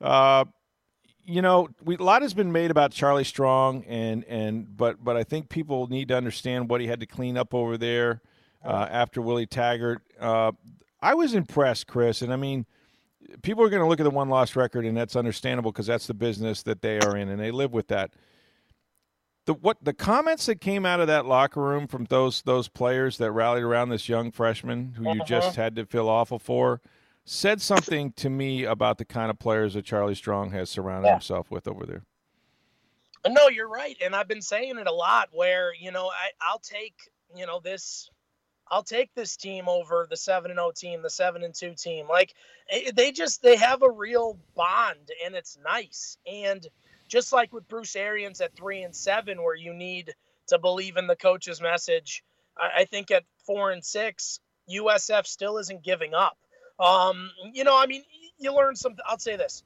Uh, 0.00 0.44
you 1.24 1.42
know, 1.42 1.68
we, 1.84 1.96
a 1.96 2.02
lot 2.02 2.22
has 2.22 2.34
been 2.34 2.52
made 2.52 2.70
about 2.70 2.92
Charlie 2.92 3.24
Strong, 3.24 3.84
and, 3.84 4.24
and 4.24 4.76
but 4.76 5.02
but 5.02 5.16
I 5.16 5.24
think 5.24 5.48
people 5.48 5.88
need 5.88 6.08
to 6.08 6.16
understand 6.16 6.68
what 6.68 6.80
he 6.80 6.86
had 6.86 7.00
to 7.00 7.06
clean 7.06 7.36
up 7.36 7.52
over 7.52 7.76
there 7.76 8.22
uh, 8.64 8.86
after 8.90 9.20
Willie 9.20 9.46
Taggart. 9.46 10.02
Uh, 10.20 10.52
I 11.00 11.14
was 11.14 11.34
impressed, 11.34 11.86
Chris, 11.86 12.22
and 12.22 12.32
I 12.32 12.36
mean– 12.36 12.66
people 13.42 13.64
are 13.64 13.68
going 13.68 13.82
to 13.82 13.88
look 13.88 14.00
at 14.00 14.04
the 14.04 14.10
one 14.10 14.28
loss 14.28 14.56
record, 14.56 14.84
and 14.84 14.96
that's 14.96 15.16
understandable 15.16 15.72
because 15.72 15.86
that's 15.86 16.06
the 16.06 16.14
business 16.14 16.62
that 16.62 16.82
they 16.82 16.98
are 17.00 17.16
in, 17.16 17.28
and 17.28 17.40
they 17.40 17.50
live 17.50 17.72
with 17.72 17.88
that. 17.88 18.10
The 19.46 19.54
what 19.54 19.78
the 19.80 19.92
comments 19.92 20.46
that 20.46 20.60
came 20.60 20.84
out 20.84 21.00
of 21.00 21.06
that 21.06 21.24
locker 21.26 21.60
room 21.60 21.86
from 21.86 22.06
those 22.06 22.42
those 22.42 22.68
players 22.68 23.18
that 23.18 23.30
rallied 23.30 23.62
around 23.62 23.90
this 23.90 24.08
young 24.08 24.32
freshman 24.32 24.94
who 24.96 25.14
you 25.14 25.24
just 25.24 25.50
uh-huh. 25.50 25.62
had 25.62 25.76
to 25.76 25.86
feel 25.86 26.08
awful 26.08 26.40
for 26.40 26.80
said 27.26 27.60
something 27.60 28.12
to 28.12 28.30
me 28.30 28.64
about 28.64 28.96
the 28.96 29.04
kind 29.04 29.30
of 29.30 29.38
players 29.38 29.74
that 29.74 29.84
Charlie 29.84 30.14
Strong 30.14 30.52
has 30.52 30.70
surrounded 30.70 31.08
yeah. 31.08 31.14
himself 31.14 31.50
with 31.50 31.68
over 31.68 31.84
there. 31.84 32.04
No, 33.28 33.48
you're 33.48 33.68
right, 33.68 33.96
and 34.02 34.14
I've 34.14 34.28
been 34.28 34.40
saying 34.40 34.78
it 34.78 34.86
a 34.86 34.92
lot. 34.92 35.28
Where 35.32 35.74
you 35.74 35.90
know 35.90 36.06
I, 36.06 36.30
I'll 36.40 36.60
take 36.60 36.94
you 37.34 37.44
know 37.44 37.60
this 37.60 38.08
I'll 38.68 38.84
take 38.84 39.14
this 39.14 39.36
team 39.36 39.68
over 39.68 40.06
the 40.08 40.16
7 40.16 40.50
and 40.50 40.58
0 40.58 40.72
team, 40.76 41.02
the 41.02 41.10
7 41.10 41.42
and 41.42 41.54
2 41.54 41.74
team. 41.74 42.06
Like 42.08 42.34
eh, 42.70 42.90
they 42.94 43.12
just 43.12 43.42
they 43.42 43.56
have 43.56 43.82
a 43.82 43.90
real 43.90 44.38
bond 44.54 45.10
and 45.24 45.34
it's 45.34 45.58
nice. 45.64 46.18
And 46.26 46.66
just 47.08 47.32
like 47.32 47.52
with 47.52 47.68
Bruce 47.68 47.96
Arians 47.96 48.40
at 48.40 48.54
3 48.56 48.82
and 48.82 48.94
7 48.94 49.42
where 49.42 49.54
you 49.54 49.72
need 49.72 50.14
to 50.48 50.58
believe 50.58 50.96
in 50.96 51.06
the 51.06 51.16
coach's 51.16 51.60
message, 51.60 52.24
I, 52.56 52.82
I 52.82 52.84
think 52.84 53.10
at 53.10 53.24
4 53.46 53.72
and 53.72 53.84
6 53.84 54.40
USF 54.70 55.26
still 55.26 55.58
isn't 55.58 55.84
giving 55.84 56.14
up. 56.14 56.36
Um, 56.78 57.30
you 57.52 57.64
know, 57.64 57.76
I 57.76 57.86
mean, 57.86 58.02
you 58.38 58.54
learn 58.54 58.76
something. 58.76 59.02
I'll 59.06 59.18
say 59.18 59.36
this 59.36 59.62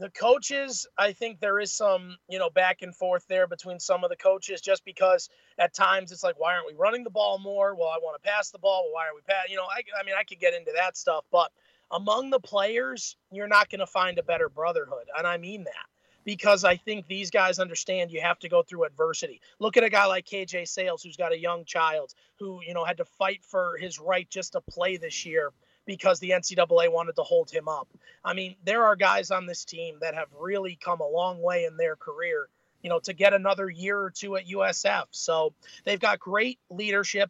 the 0.00 0.08
coaches, 0.10 0.86
I 0.96 1.12
think 1.12 1.40
there 1.40 1.60
is 1.60 1.70
some, 1.72 2.16
you 2.28 2.38
know, 2.38 2.48
back 2.48 2.80
and 2.80 2.96
forth 2.96 3.26
there 3.28 3.46
between 3.46 3.78
some 3.78 4.02
of 4.02 4.08
the 4.08 4.16
coaches 4.16 4.62
just 4.62 4.82
because 4.84 5.28
at 5.58 5.74
times 5.74 6.10
it's 6.10 6.24
like, 6.24 6.40
why 6.40 6.54
aren't 6.54 6.66
we 6.66 6.74
running 6.74 7.04
the 7.04 7.10
ball 7.10 7.38
more? 7.38 7.74
Well, 7.74 7.88
I 7.88 7.98
want 8.02 8.20
to 8.20 8.28
pass 8.28 8.50
the 8.50 8.58
ball. 8.58 8.84
Well, 8.84 8.94
why 8.94 9.08
are 9.08 9.14
we 9.14 9.20
pass? 9.20 9.50
You 9.50 9.56
know, 9.56 9.64
I, 9.64 9.82
I 10.00 10.04
mean, 10.04 10.14
I 10.18 10.24
could 10.24 10.40
get 10.40 10.54
into 10.54 10.72
that 10.74 10.96
stuff, 10.96 11.26
but 11.30 11.52
among 11.90 12.30
the 12.30 12.40
players, 12.40 13.16
you're 13.30 13.46
not 13.46 13.68
going 13.68 13.80
to 13.80 13.86
find 13.86 14.18
a 14.18 14.22
better 14.22 14.48
brotherhood. 14.48 15.06
And 15.18 15.26
I 15.26 15.36
mean 15.36 15.64
that 15.64 15.86
because 16.24 16.64
I 16.64 16.76
think 16.76 17.06
these 17.06 17.30
guys 17.30 17.58
understand 17.58 18.10
you 18.10 18.22
have 18.22 18.38
to 18.38 18.48
go 18.48 18.62
through 18.62 18.84
adversity. 18.84 19.42
Look 19.58 19.76
at 19.76 19.84
a 19.84 19.90
guy 19.90 20.06
like 20.06 20.24
KJ 20.24 20.66
Sails, 20.66 21.02
who's 21.02 21.16
got 21.16 21.32
a 21.32 21.38
young 21.38 21.66
child 21.66 22.14
who, 22.38 22.60
you 22.66 22.72
know, 22.72 22.84
had 22.84 22.98
to 22.98 23.04
fight 23.04 23.44
for 23.44 23.76
his 23.78 23.98
right 23.98 24.28
just 24.30 24.52
to 24.52 24.62
play 24.62 24.96
this 24.96 25.26
year 25.26 25.52
because 25.90 26.20
the 26.20 26.30
NCAA 26.30 26.92
wanted 26.92 27.16
to 27.16 27.24
hold 27.24 27.50
him 27.50 27.66
up. 27.66 27.88
I 28.24 28.32
mean, 28.32 28.54
there 28.64 28.84
are 28.84 28.94
guys 28.94 29.32
on 29.32 29.46
this 29.46 29.64
team 29.64 29.96
that 30.02 30.14
have 30.14 30.28
really 30.38 30.78
come 30.80 31.00
a 31.00 31.08
long 31.08 31.42
way 31.42 31.64
in 31.64 31.76
their 31.76 31.96
career, 31.96 32.48
you 32.80 32.88
know, 32.88 33.00
to 33.00 33.12
get 33.12 33.34
another 33.34 33.68
year 33.68 33.98
or 33.98 34.08
two 34.08 34.36
at 34.36 34.46
USF. 34.46 35.06
So 35.10 35.52
they've 35.84 35.98
got 35.98 36.20
great 36.20 36.60
leadership. 36.70 37.28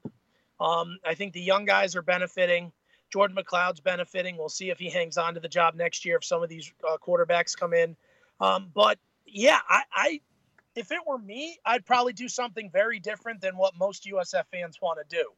Um, 0.61 0.99
I 1.07 1.15
think 1.15 1.33
the 1.33 1.41
young 1.41 1.65
guys 1.65 1.97
are 1.97 2.03
benefiting. 2.03 2.71
Jordan 3.11 3.35
McCloud's 3.35 3.81
benefiting. 3.81 4.37
We'll 4.37 4.51
see 4.51 4.69
if 4.69 4.79
he 4.79 4.91
hangs 4.91 5.17
on 5.17 5.33
to 5.33 5.41
the 5.41 5.49
job 5.49 5.75
next 5.75 6.05
year 6.05 6.17
if 6.19 6.25
some 6.27 6.43
of 6.43 6.51
these 6.51 6.71
uh, 6.87 6.99
quarterbacks 6.99 7.57
come 7.57 7.73
in. 7.73 7.97
Um, 8.43 8.71
but 8.75 8.99
yeah, 9.27 9.59
I, 9.67 9.83
I, 9.91 10.21
if 10.77 10.93
it 10.93 11.01
were 11.07 11.19
me, 11.19 11.59
I'd 11.65 11.87
probably 11.87 12.13
do 12.13 12.29
something 12.29 12.69
very 12.71 12.99
different 12.99 13.41
than 13.41 13.57
what 13.57 13.73
most 13.79 14.05
USF 14.05 14.45
fans 14.53 14.83
want 14.83 14.99
to 14.99 15.17
do. 15.17 15.31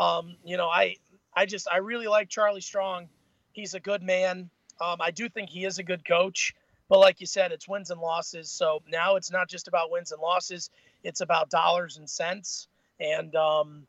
Um, 0.00 0.36
you 0.46 0.56
know, 0.56 0.68
I 0.68 0.96
I 1.34 1.46
just 1.46 1.68
I 1.70 1.78
really 1.78 2.06
like 2.06 2.28
Charlie 2.28 2.60
Strong. 2.60 3.08
He's 3.52 3.74
a 3.74 3.80
good 3.80 4.02
man. 4.02 4.50
Um, 4.80 4.96
I 5.00 5.10
do 5.10 5.28
think 5.28 5.50
he 5.50 5.64
is 5.64 5.78
a 5.78 5.82
good 5.82 6.04
coach. 6.04 6.54
But 6.88 6.98
like 6.98 7.20
you 7.20 7.26
said, 7.26 7.52
it's 7.52 7.68
wins 7.68 7.90
and 7.90 8.00
losses. 8.00 8.50
So 8.50 8.82
now 8.88 9.16
it's 9.16 9.30
not 9.30 9.48
just 9.48 9.68
about 9.68 9.90
wins 9.90 10.10
and 10.10 10.20
losses; 10.20 10.70
it's 11.04 11.20
about 11.20 11.48
dollars 11.48 11.96
and 11.98 12.10
cents. 12.10 12.68
And 12.98 13.34
um, 13.36 13.86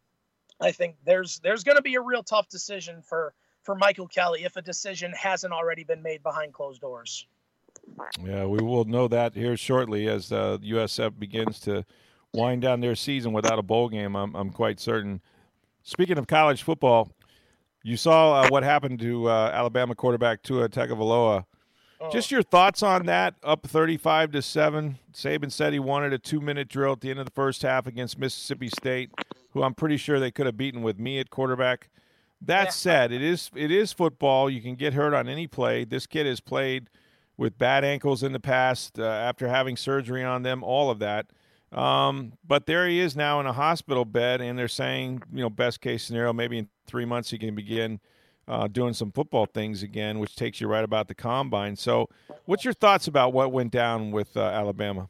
I 0.59 0.71
think 0.71 0.95
there's 1.05 1.39
there's 1.39 1.63
going 1.63 1.77
to 1.77 1.81
be 1.81 1.95
a 1.95 2.01
real 2.01 2.23
tough 2.23 2.47
decision 2.47 3.01
for 3.01 3.33
for 3.63 3.75
Michael 3.75 4.07
Kelly 4.07 4.43
if 4.43 4.55
a 4.55 4.61
decision 4.61 5.11
hasn't 5.13 5.53
already 5.53 5.83
been 5.83 6.01
made 6.01 6.23
behind 6.23 6.53
closed 6.53 6.81
doors. 6.81 7.25
Yeah, 8.23 8.45
we 8.45 8.63
will 8.63 8.85
know 8.85 9.07
that 9.07 9.33
here 9.33 9.57
shortly 9.57 10.07
as 10.07 10.31
uh, 10.31 10.57
USF 10.61 11.17
begins 11.17 11.59
to 11.61 11.85
wind 12.33 12.61
down 12.61 12.81
their 12.81 12.95
season 12.95 13.33
without 13.33 13.59
a 13.59 13.63
bowl 13.63 13.89
game. 13.89 14.15
I'm, 14.15 14.35
I'm 14.35 14.51
quite 14.51 14.79
certain. 14.79 15.21
Speaking 15.83 16.17
of 16.17 16.27
college 16.27 16.63
football, 16.63 17.11
you 17.83 17.97
saw 17.97 18.41
uh, 18.41 18.49
what 18.49 18.63
happened 18.63 18.99
to 18.99 19.29
uh, 19.29 19.51
Alabama 19.53 19.95
quarterback 19.95 20.43
Tua 20.43 20.69
Tagovailoa. 20.69 21.45
Oh. 21.99 22.09
Just 22.11 22.31
your 22.31 22.41
thoughts 22.41 22.81
on 22.81 23.05
that? 23.05 23.35
Up 23.43 23.67
thirty-five 23.67 24.31
to 24.31 24.41
seven. 24.41 24.97
Saban 25.13 25.51
said 25.51 25.71
he 25.73 25.79
wanted 25.79 26.13
a 26.13 26.17
two-minute 26.17 26.67
drill 26.67 26.93
at 26.93 27.01
the 27.01 27.09
end 27.11 27.19
of 27.19 27.25
the 27.25 27.31
first 27.31 27.61
half 27.61 27.85
against 27.85 28.17
Mississippi 28.17 28.69
State, 28.69 29.11
who 29.51 29.61
I'm 29.61 29.75
pretty 29.75 29.97
sure 29.97 30.19
they 30.19 30.31
could 30.31 30.47
have 30.47 30.57
beaten 30.57 30.81
with 30.81 30.97
me 30.99 31.19
at 31.19 31.29
quarterback. 31.29 31.89
That 32.41 32.65
yeah. 32.65 32.69
said, 32.71 33.11
it 33.11 33.21
is 33.21 33.51
it 33.55 33.69
is 33.69 33.93
football. 33.93 34.49
You 34.49 34.61
can 34.61 34.73
get 34.73 34.95
hurt 34.95 35.13
on 35.13 35.29
any 35.29 35.45
play. 35.45 35.83
This 35.83 36.07
kid 36.07 36.25
has 36.25 36.39
played 36.39 36.89
with 37.37 37.59
bad 37.59 37.83
ankles 37.83 38.23
in 38.23 38.31
the 38.31 38.39
past 38.39 38.97
uh, 38.97 39.03
after 39.03 39.47
having 39.47 39.77
surgery 39.77 40.23
on 40.23 40.41
them. 40.41 40.63
All 40.63 40.89
of 40.89 40.97
that. 40.99 41.27
Um, 41.71 42.33
but 42.45 42.65
there 42.65 42.87
he 42.87 42.99
is 42.99 43.15
now 43.15 43.39
in 43.39 43.45
a 43.45 43.53
hospital 43.53 44.03
bed, 44.03 44.41
and 44.41 44.59
they're 44.59 44.67
saying, 44.67 45.23
you 45.33 45.41
know, 45.41 45.49
best 45.49 45.79
case 45.79 46.03
scenario, 46.03 46.33
maybe 46.33 46.57
in 46.57 46.67
three 46.85 47.05
months 47.05 47.29
he 47.29 47.37
can 47.37 47.55
begin 47.55 47.99
uh, 48.47 48.67
doing 48.67 48.93
some 48.93 49.11
football 49.11 49.45
things 49.45 49.81
again, 49.81 50.19
which 50.19 50.35
takes 50.35 50.59
you 50.59 50.67
right 50.67 50.83
about 50.83 51.07
the 51.07 51.15
combine. 51.15 51.75
So, 51.75 52.09
what's 52.45 52.65
your 52.65 52.73
thoughts 52.73 53.07
about 53.07 53.31
what 53.31 53.51
went 53.53 53.71
down 53.71 54.11
with 54.11 54.35
uh, 54.35 54.41
Alabama? 54.41 55.07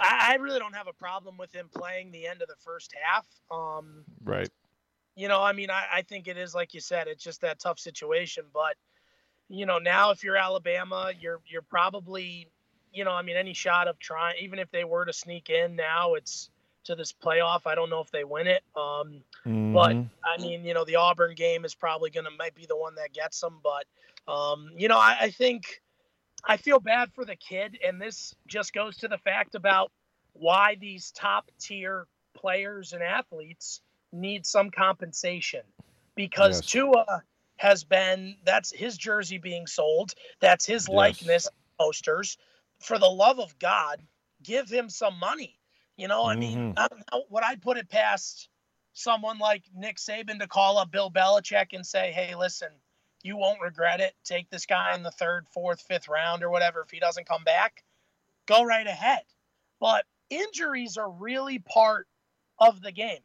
I 0.00 0.36
really 0.40 0.58
don't 0.58 0.74
have 0.74 0.88
a 0.88 0.92
problem 0.92 1.36
with 1.38 1.52
him 1.52 1.70
playing 1.74 2.12
the 2.12 2.26
end 2.26 2.42
of 2.42 2.48
the 2.48 2.56
first 2.58 2.94
half. 3.02 3.26
Um, 3.50 4.04
right. 4.22 4.48
You 5.14 5.28
know, 5.28 5.42
I 5.42 5.52
mean, 5.52 5.70
I, 5.70 5.84
I 5.94 6.02
think 6.02 6.28
it 6.28 6.36
is 6.36 6.54
like 6.54 6.74
you 6.74 6.80
said, 6.80 7.08
it's 7.08 7.24
just 7.24 7.40
that 7.40 7.58
tough 7.58 7.78
situation. 7.78 8.44
But 8.52 8.76
you 9.48 9.64
know, 9.66 9.78
now 9.78 10.10
if 10.10 10.22
you're 10.22 10.36
Alabama, 10.36 11.12
you're 11.18 11.40
you're 11.46 11.62
probably 11.62 12.48
you 12.92 13.04
know, 13.04 13.12
I 13.12 13.22
mean, 13.22 13.36
any 13.36 13.52
shot 13.52 13.88
of 13.88 13.98
trying, 13.98 14.36
even 14.40 14.58
if 14.58 14.70
they 14.70 14.84
were 14.84 15.04
to 15.04 15.12
sneak 15.12 15.50
in 15.50 15.76
now, 15.76 16.14
it's 16.14 16.50
to 16.86 16.94
this 16.94 17.12
playoff. 17.12 17.62
I 17.66 17.74
don't 17.74 17.90
know 17.90 18.00
if 18.00 18.10
they 18.10 18.24
win 18.24 18.46
it. 18.46 18.62
Um, 18.74 19.22
mm-hmm. 19.44 19.72
But 19.74 19.96
I 20.24 20.40
mean, 20.40 20.64
you 20.64 20.74
know, 20.74 20.84
the 20.84 20.96
Auburn 20.96 21.34
game 21.34 21.64
is 21.64 21.74
probably 21.74 22.10
going 22.10 22.24
to 22.24 22.30
might 22.30 22.54
be 22.54 22.66
the 22.66 22.76
one 22.76 22.94
that 22.96 23.12
gets 23.12 23.40
them. 23.40 23.60
But 23.62 24.32
um, 24.32 24.70
you 24.76 24.88
know, 24.88 24.98
I, 24.98 25.16
I 25.22 25.30
think 25.30 25.82
I 26.44 26.56
feel 26.56 26.80
bad 26.80 27.12
for 27.12 27.24
the 27.24 27.36
kid, 27.36 27.78
and 27.86 28.00
this 28.00 28.34
just 28.46 28.72
goes 28.72 28.96
to 28.98 29.08
the 29.08 29.18
fact 29.18 29.54
about 29.54 29.92
why 30.32 30.76
these 30.80 31.10
top 31.10 31.50
tier 31.58 32.06
players 32.34 32.92
and 32.92 33.02
athletes 33.02 33.80
need 34.12 34.46
some 34.46 34.70
compensation 34.70 35.62
because 36.14 36.60
yes. 36.62 36.66
Tua 36.66 37.22
has 37.56 37.84
been 37.84 38.36
that's 38.44 38.70
his 38.70 38.96
jersey 38.96 39.38
being 39.38 39.66
sold, 39.66 40.14
that's 40.40 40.66
his 40.66 40.86
yes. 40.88 40.94
likeness 40.94 41.48
posters 41.78 42.38
for 42.80 42.98
the 42.98 43.06
love 43.06 43.38
of 43.38 43.58
God, 43.58 44.02
give 44.42 44.68
him 44.68 44.88
some 44.88 45.18
money. 45.18 45.58
You 45.96 46.08
know, 46.08 46.24
I 46.24 46.34
mm-hmm. 46.34 46.40
mean, 46.40 46.74
I 46.76 46.88
would 47.30 47.44
I 47.44 47.56
put 47.56 47.78
it 47.78 47.88
past 47.88 48.48
someone 48.92 49.38
like 49.38 49.64
Nick 49.74 49.96
Saban 49.96 50.38
to 50.40 50.46
call 50.46 50.78
up 50.78 50.90
Bill 50.90 51.10
Belichick 51.10 51.68
and 51.72 51.86
say, 51.86 52.12
"Hey, 52.12 52.34
listen, 52.34 52.68
you 53.22 53.36
won't 53.36 53.60
regret 53.60 54.00
it. 54.00 54.14
Take 54.24 54.50
this 54.50 54.66
guy 54.66 54.94
in 54.94 55.02
the 55.02 55.10
third, 55.10 55.46
fourth, 55.48 55.80
fifth 55.82 56.08
round 56.08 56.42
or 56.42 56.50
whatever. 56.50 56.82
If 56.82 56.90
he 56.90 57.00
doesn't 57.00 57.28
come 57.28 57.44
back, 57.44 57.82
go 58.46 58.62
right 58.64 58.86
ahead. 58.86 59.22
But 59.80 60.04
injuries 60.30 60.96
are 60.96 61.10
really 61.10 61.58
part 61.58 62.06
of 62.58 62.80
the 62.80 62.92
game. 62.92 63.20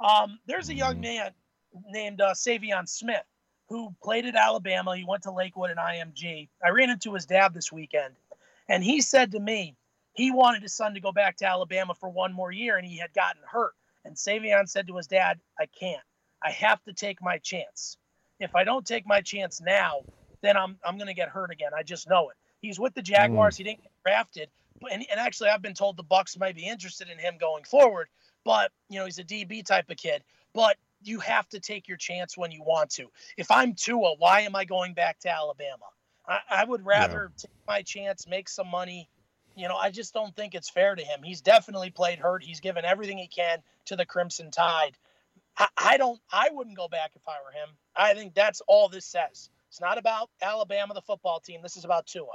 Um, 0.00 0.38
there's 0.46 0.68
a 0.68 0.74
young 0.74 1.00
man 1.00 1.30
named 1.88 2.20
uh, 2.20 2.34
Saivion 2.34 2.88
Smith 2.88 3.24
who 3.68 3.94
played 4.02 4.26
at 4.26 4.36
Alabama. 4.36 4.96
He 4.96 5.04
went 5.04 5.22
to 5.22 5.30
Lakewood 5.30 5.70
and 5.70 5.78
IMG. 5.78 6.48
I 6.62 6.70
ran 6.70 6.90
into 6.90 7.14
his 7.14 7.26
dad 7.26 7.54
this 7.54 7.72
weekend, 7.72 8.14
and 8.68 8.82
he 8.82 9.00
said 9.00 9.32
to 9.32 9.40
me 9.40 9.76
he 10.14 10.30
wanted 10.30 10.62
his 10.62 10.74
son 10.74 10.94
to 10.94 11.00
go 11.00 11.12
back 11.12 11.36
to 11.38 11.46
Alabama 11.46 11.94
for 11.94 12.08
one 12.08 12.32
more 12.32 12.52
year, 12.52 12.76
and 12.76 12.86
he 12.86 12.96
had 12.96 13.12
gotten 13.12 13.42
hurt. 13.44 13.74
And 14.04 14.14
Saivion 14.14 14.68
said 14.68 14.86
to 14.86 14.96
his 14.96 15.06
dad, 15.06 15.40
I 15.58 15.66
can't. 15.66 16.02
I 16.42 16.50
have 16.50 16.82
to 16.84 16.92
take 16.92 17.20
my 17.20 17.38
chance. 17.38 17.96
If 18.38 18.54
I 18.54 18.64
don't 18.64 18.86
take 18.86 19.06
my 19.06 19.20
chance 19.20 19.60
now, 19.60 20.02
then 20.40 20.56
I'm, 20.56 20.78
I'm 20.84 20.96
going 20.96 21.08
to 21.08 21.14
get 21.14 21.30
hurt 21.30 21.50
again. 21.50 21.70
I 21.76 21.82
just 21.82 22.08
know 22.08 22.28
it. 22.28 22.36
He's 22.60 22.78
with 22.78 22.94
the 22.94 23.02
Jaguars. 23.02 23.54
Mm. 23.54 23.58
He 23.58 23.64
didn't 23.64 23.82
get 23.82 23.92
drafted. 24.04 24.48
And, 24.90 25.04
and 25.10 25.18
actually, 25.18 25.48
I've 25.48 25.62
been 25.62 25.74
told 25.74 25.96
the 25.96 26.04
Bucs 26.04 26.38
might 26.38 26.54
be 26.54 26.66
interested 26.66 27.08
in 27.08 27.18
him 27.18 27.34
going 27.40 27.64
forward. 27.64 28.08
But, 28.44 28.70
you 28.88 28.98
know, 28.98 29.06
he's 29.06 29.18
a 29.18 29.24
DB 29.24 29.64
type 29.64 29.90
of 29.90 29.96
kid. 29.96 30.22
But 30.52 30.76
you 31.02 31.18
have 31.20 31.48
to 31.50 31.60
take 31.60 31.88
your 31.88 31.96
chance 31.96 32.36
when 32.36 32.52
you 32.52 32.62
want 32.62 32.90
to. 32.90 33.06
If 33.36 33.50
I'm 33.50 33.74
Tua, 33.74 34.14
why 34.18 34.42
am 34.42 34.54
I 34.54 34.64
going 34.64 34.94
back 34.94 35.18
to 35.20 35.30
Alabama? 35.30 35.86
I, 36.26 36.38
I 36.50 36.64
would 36.64 36.84
rather 36.84 37.30
yeah. 37.30 37.42
take 37.42 37.66
my 37.66 37.82
chance, 37.82 38.26
make 38.26 38.48
some 38.48 38.68
money. 38.68 39.08
You 39.56 39.68
know, 39.68 39.76
I 39.76 39.90
just 39.90 40.12
don't 40.12 40.34
think 40.34 40.54
it's 40.54 40.68
fair 40.68 40.94
to 40.94 41.02
him. 41.02 41.20
He's 41.22 41.40
definitely 41.40 41.90
played 41.90 42.18
hurt. 42.18 42.42
He's 42.42 42.60
given 42.60 42.84
everything 42.84 43.18
he 43.18 43.28
can 43.28 43.58
to 43.86 43.96
the 43.96 44.04
Crimson 44.04 44.50
Tide. 44.50 44.96
I, 45.56 45.68
I 45.76 45.96
don't. 45.96 46.20
I 46.32 46.50
wouldn't 46.52 46.76
go 46.76 46.88
back 46.88 47.12
if 47.14 47.22
I 47.28 47.36
were 47.44 47.52
him. 47.52 47.76
I 47.94 48.14
think 48.14 48.34
that's 48.34 48.60
all 48.66 48.88
this 48.88 49.04
says. 49.04 49.50
It's 49.68 49.80
not 49.80 49.98
about 49.98 50.30
Alabama, 50.42 50.94
the 50.94 51.02
football 51.02 51.40
team. 51.40 51.60
This 51.62 51.76
is 51.76 51.84
about 51.84 52.06
Tua, 52.06 52.26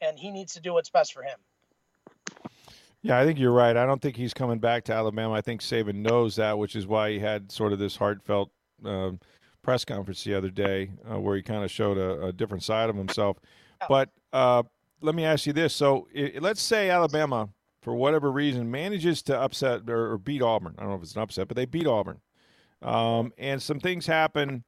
and 0.00 0.18
he 0.18 0.30
needs 0.30 0.54
to 0.54 0.60
do 0.60 0.72
what's 0.72 0.90
best 0.90 1.12
for 1.12 1.22
him. 1.22 1.38
Yeah, 3.02 3.18
I 3.18 3.24
think 3.24 3.38
you're 3.38 3.52
right. 3.52 3.76
I 3.76 3.86
don't 3.86 4.02
think 4.02 4.16
he's 4.16 4.34
coming 4.34 4.58
back 4.58 4.84
to 4.84 4.92
Alabama. 4.92 5.32
I 5.34 5.40
think 5.40 5.60
Saban 5.60 5.96
knows 5.96 6.36
that, 6.36 6.58
which 6.58 6.74
is 6.74 6.86
why 6.86 7.10
he 7.10 7.18
had 7.20 7.52
sort 7.52 7.72
of 7.72 7.78
this 7.78 7.94
heartfelt 7.94 8.50
uh, 8.84 9.12
press 9.68 9.84
conference 9.84 10.24
the 10.24 10.34
other 10.34 10.48
day 10.48 10.90
uh, 11.12 11.20
where 11.20 11.36
he 11.36 11.42
kind 11.42 11.62
of 11.62 11.70
showed 11.70 11.98
a, 11.98 12.28
a, 12.28 12.32
different 12.32 12.62
side 12.62 12.88
of 12.88 12.96
himself. 12.96 13.36
But 13.86 14.08
uh, 14.32 14.62
let 15.02 15.14
me 15.14 15.26
ask 15.26 15.44
you 15.44 15.52
this: 15.52 15.74
so 15.74 16.08
it, 16.10 16.40
let's 16.40 16.62
say 16.62 16.88
Alabama, 16.88 17.50
for 17.82 17.94
whatever 17.94 18.32
reason, 18.32 18.70
manages 18.70 19.20
to 19.24 19.38
upset 19.38 19.82
or, 19.90 20.12
or, 20.12 20.16
beat 20.16 20.40
Auburn. 20.40 20.74
I 20.78 20.80
don't 20.80 20.92
know 20.92 20.96
if 20.96 21.02
it's 21.02 21.16
an 21.16 21.20
upset, 21.20 21.48
but 21.48 21.56
they 21.58 21.66
beat 21.66 21.86
Auburn, 21.86 22.18
um, 22.80 23.34
and 23.36 23.60
some 23.60 23.78
things 23.78 24.06
happen 24.06 24.64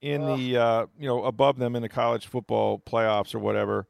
in 0.00 0.26
the 0.26 0.56
uh, 0.56 0.86
you 0.98 1.06
know 1.06 1.22
above 1.22 1.56
them 1.60 1.76
in 1.76 1.82
the 1.82 1.88
college 1.88 2.26
football 2.26 2.80
playoffs 2.80 3.36
or 3.36 3.38
whatever. 3.38 3.86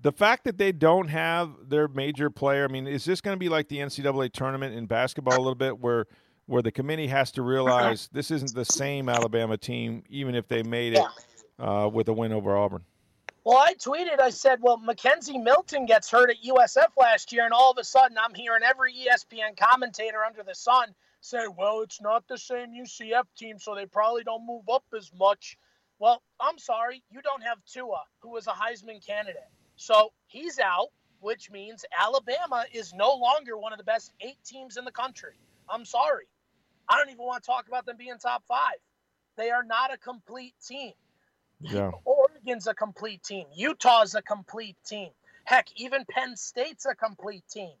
The 0.00 0.10
fact 0.10 0.42
that 0.46 0.58
they 0.58 0.72
don't 0.72 1.10
have 1.10 1.52
their 1.68 1.86
major 1.86 2.28
player, 2.28 2.64
I 2.64 2.72
mean, 2.72 2.88
is 2.88 3.04
this 3.04 3.20
going 3.20 3.36
to 3.36 3.38
be 3.38 3.48
like 3.48 3.68
the 3.68 3.78
NCAA 3.78 4.32
tournament 4.32 4.74
in 4.74 4.86
basketball 4.86 5.36
a 5.36 5.38
little 5.38 5.54
bit, 5.54 5.78
where 5.78 6.06
where 6.46 6.62
the 6.62 6.72
committee 6.72 7.06
has 7.06 7.30
to 7.32 7.42
realize 7.42 8.08
this 8.12 8.30
isn't 8.30 8.54
the 8.54 8.64
same 8.64 9.08
Alabama 9.08 9.56
team, 9.56 10.02
even 10.08 10.34
if 10.34 10.48
they 10.48 10.62
made 10.62 10.94
it 10.94 11.04
uh, 11.58 11.88
with 11.92 12.08
a 12.08 12.12
win 12.12 12.32
over 12.32 12.56
Auburn? 12.56 12.82
Well, 13.44 13.58
I 13.58 13.74
tweeted, 13.74 14.20
I 14.20 14.30
said, 14.30 14.60
well, 14.62 14.78
McKenzie 14.78 15.42
Milton 15.42 15.86
gets 15.86 16.08
hurt 16.08 16.30
at 16.30 16.36
USF 16.44 16.90
last 16.96 17.32
year, 17.32 17.44
and 17.44 17.52
all 17.52 17.72
of 17.72 17.78
a 17.78 17.84
sudden 17.84 18.16
I'm 18.16 18.34
hearing 18.34 18.62
every 18.62 18.94
ESPN 18.94 19.56
commentator 19.56 20.24
under 20.24 20.44
the 20.44 20.54
sun 20.54 20.94
say, 21.20 21.46
well, 21.56 21.80
it's 21.80 22.00
not 22.00 22.26
the 22.28 22.38
same 22.38 22.70
UCF 22.70 23.24
team, 23.36 23.58
so 23.58 23.74
they 23.74 23.86
probably 23.86 24.22
don't 24.22 24.46
move 24.46 24.68
up 24.68 24.84
as 24.96 25.10
much. 25.18 25.56
Well, 25.98 26.22
I'm 26.40 26.58
sorry, 26.58 27.02
you 27.10 27.20
don't 27.22 27.42
have 27.42 27.58
Tua, 27.64 28.02
who 28.20 28.30
was 28.30 28.46
a 28.46 28.50
Heisman 28.50 29.04
candidate. 29.04 29.48
So 29.76 30.12
he's 30.26 30.58
out, 30.58 30.88
which 31.20 31.50
means 31.50 31.84
Alabama 31.98 32.64
is 32.72 32.92
no 32.92 33.14
longer 33.14 33.56
one 33.56 33.72
of 33.72 33.78
the 33.78 33.84
best 33.84 34.12
eight 34.20 34.38
teams 34.44 34.76
in 34.76 34.84
the 34.84 34.92
country. 34.92 35.34
I'm 35.68 35.84
sorry. 35.84 36.26
I 36.88 36.98
don't 36.98 37.10
even 37.10 37.24
want 37.24 37.42
to 37.42 37.46
talk 37.46 37.68
about 37.68 37.86
them 37.86 37.96
being 37.98 38.18
top 38.18 38.44
five. 38.48 38.76
They 39.36 39.50
are 39.50 39.64
not 39.64 39.92
a 39.92 39.98
complete 39.98 40.54
team. 40.66 40.92
Yeah. 41.60 41.92
Oregon's 42.04 42.66
a 42.66 42.74
complete 42.74 43.22
team. 43.22 43.46
Utah's 43.54 44.14
a 44.14 44.22
complete 44.22 44.76
team. 44.84 45.10
Heck, 45.44 45.68
even 45.76 46.04
Penn 46.08 46.36
State's 46.36 46.86
a 46.86 46.94
complete 46.94 47.44
team. 47.50 47.72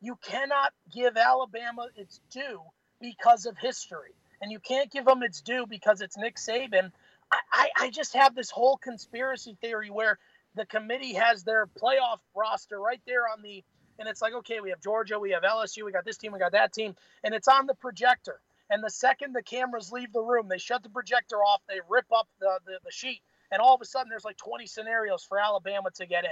You 0.00 0.16
cannot 0.22 0.72
give 0.94 1.16
Alabama 1.16 1.88
its 1.96 2.20
due 2.30 2.60
because 3.00 3.46
of 3.46 3.56
history. 3.58 4.14
And 4.40 4.50
you 4.52 4.58
can't 4.58 4.90
give 4.90 5.04
them 5.04 5.22
its 5.22 5.40
due 5.42 5.66
because 5.68 6.00
it's 6.00 6.16
Nick 6.16 6.36
Saban. 6.36 6.92
I, 7.30 7.38
I, 7.52 7.68
I 7.86 7.90
just 7.90 8.14
have 8.14 8.34
this 8.34 8.50
whole 8.50 8.76
conspiracy 8.78 9.56
theory 9.60 9.90
where 9.90 10.18
the 10.54 10.66
committee 10.66 11.14
has 11.14 11.44
their 11.44 11.66
playoff 11.66 12.18
roster 12.34 12.78
right 12.78 13.00
there 13.06 13.22
on 13.28 13.42
the 13.42 13.62
and 13.98 14.08
it's 14.08 14.22
like 14.22 14.34
okay 14.34 14.60
we 14.60 14.70
have 14.70 14.80
georgia 14.80 15.18
we 15.18 15.30
have 15.30 15.42
lsu 15.42 15.84
we 15.84 15.92
got 15.92 16.04
this 16.04 16.16
team 16.16 16.32
we 16.32 16.38
got 16.38 16.52
that 16.52 16.72
team 16.72 16.94
and 17.22 17.34
it's 17.34 17.48
on 17.48 17.66
the 17.66 17.74
projector 17.74 18.40
and 18.70 18.82
the 18.82 18.90
second 18.90 19.34
the 19.34 19.42
cameras 19.42 19.92
leave 19.92 20.12
the 20.12 20.20
room 20.20 20.48
they 20.48 20.58
shut 20.58 20.82
the 20.82 20.88
projector 20.88 21.36
off 21.36 21.60
they 21.68 21.80
rip 21.88 22.06
up 22.14 22.28
the, 22.40 22.58
the, 22.66 22.78
the 22.84 22.90
sheet 22.90 23.20
and 23.50 23.60
all 23.60 23.74
of 23.74 23.80
a 23.80 23.84
sudden 23.84 24.08
there's 24.08 24.24
like 24.24 24.36
20 24.36 24.66
scenarios 24.66 25.24
for 25.24 25.38
alabama 25.38 25.90
to 25.94 26.06
get 26.06 26.24
in 26.24 26.30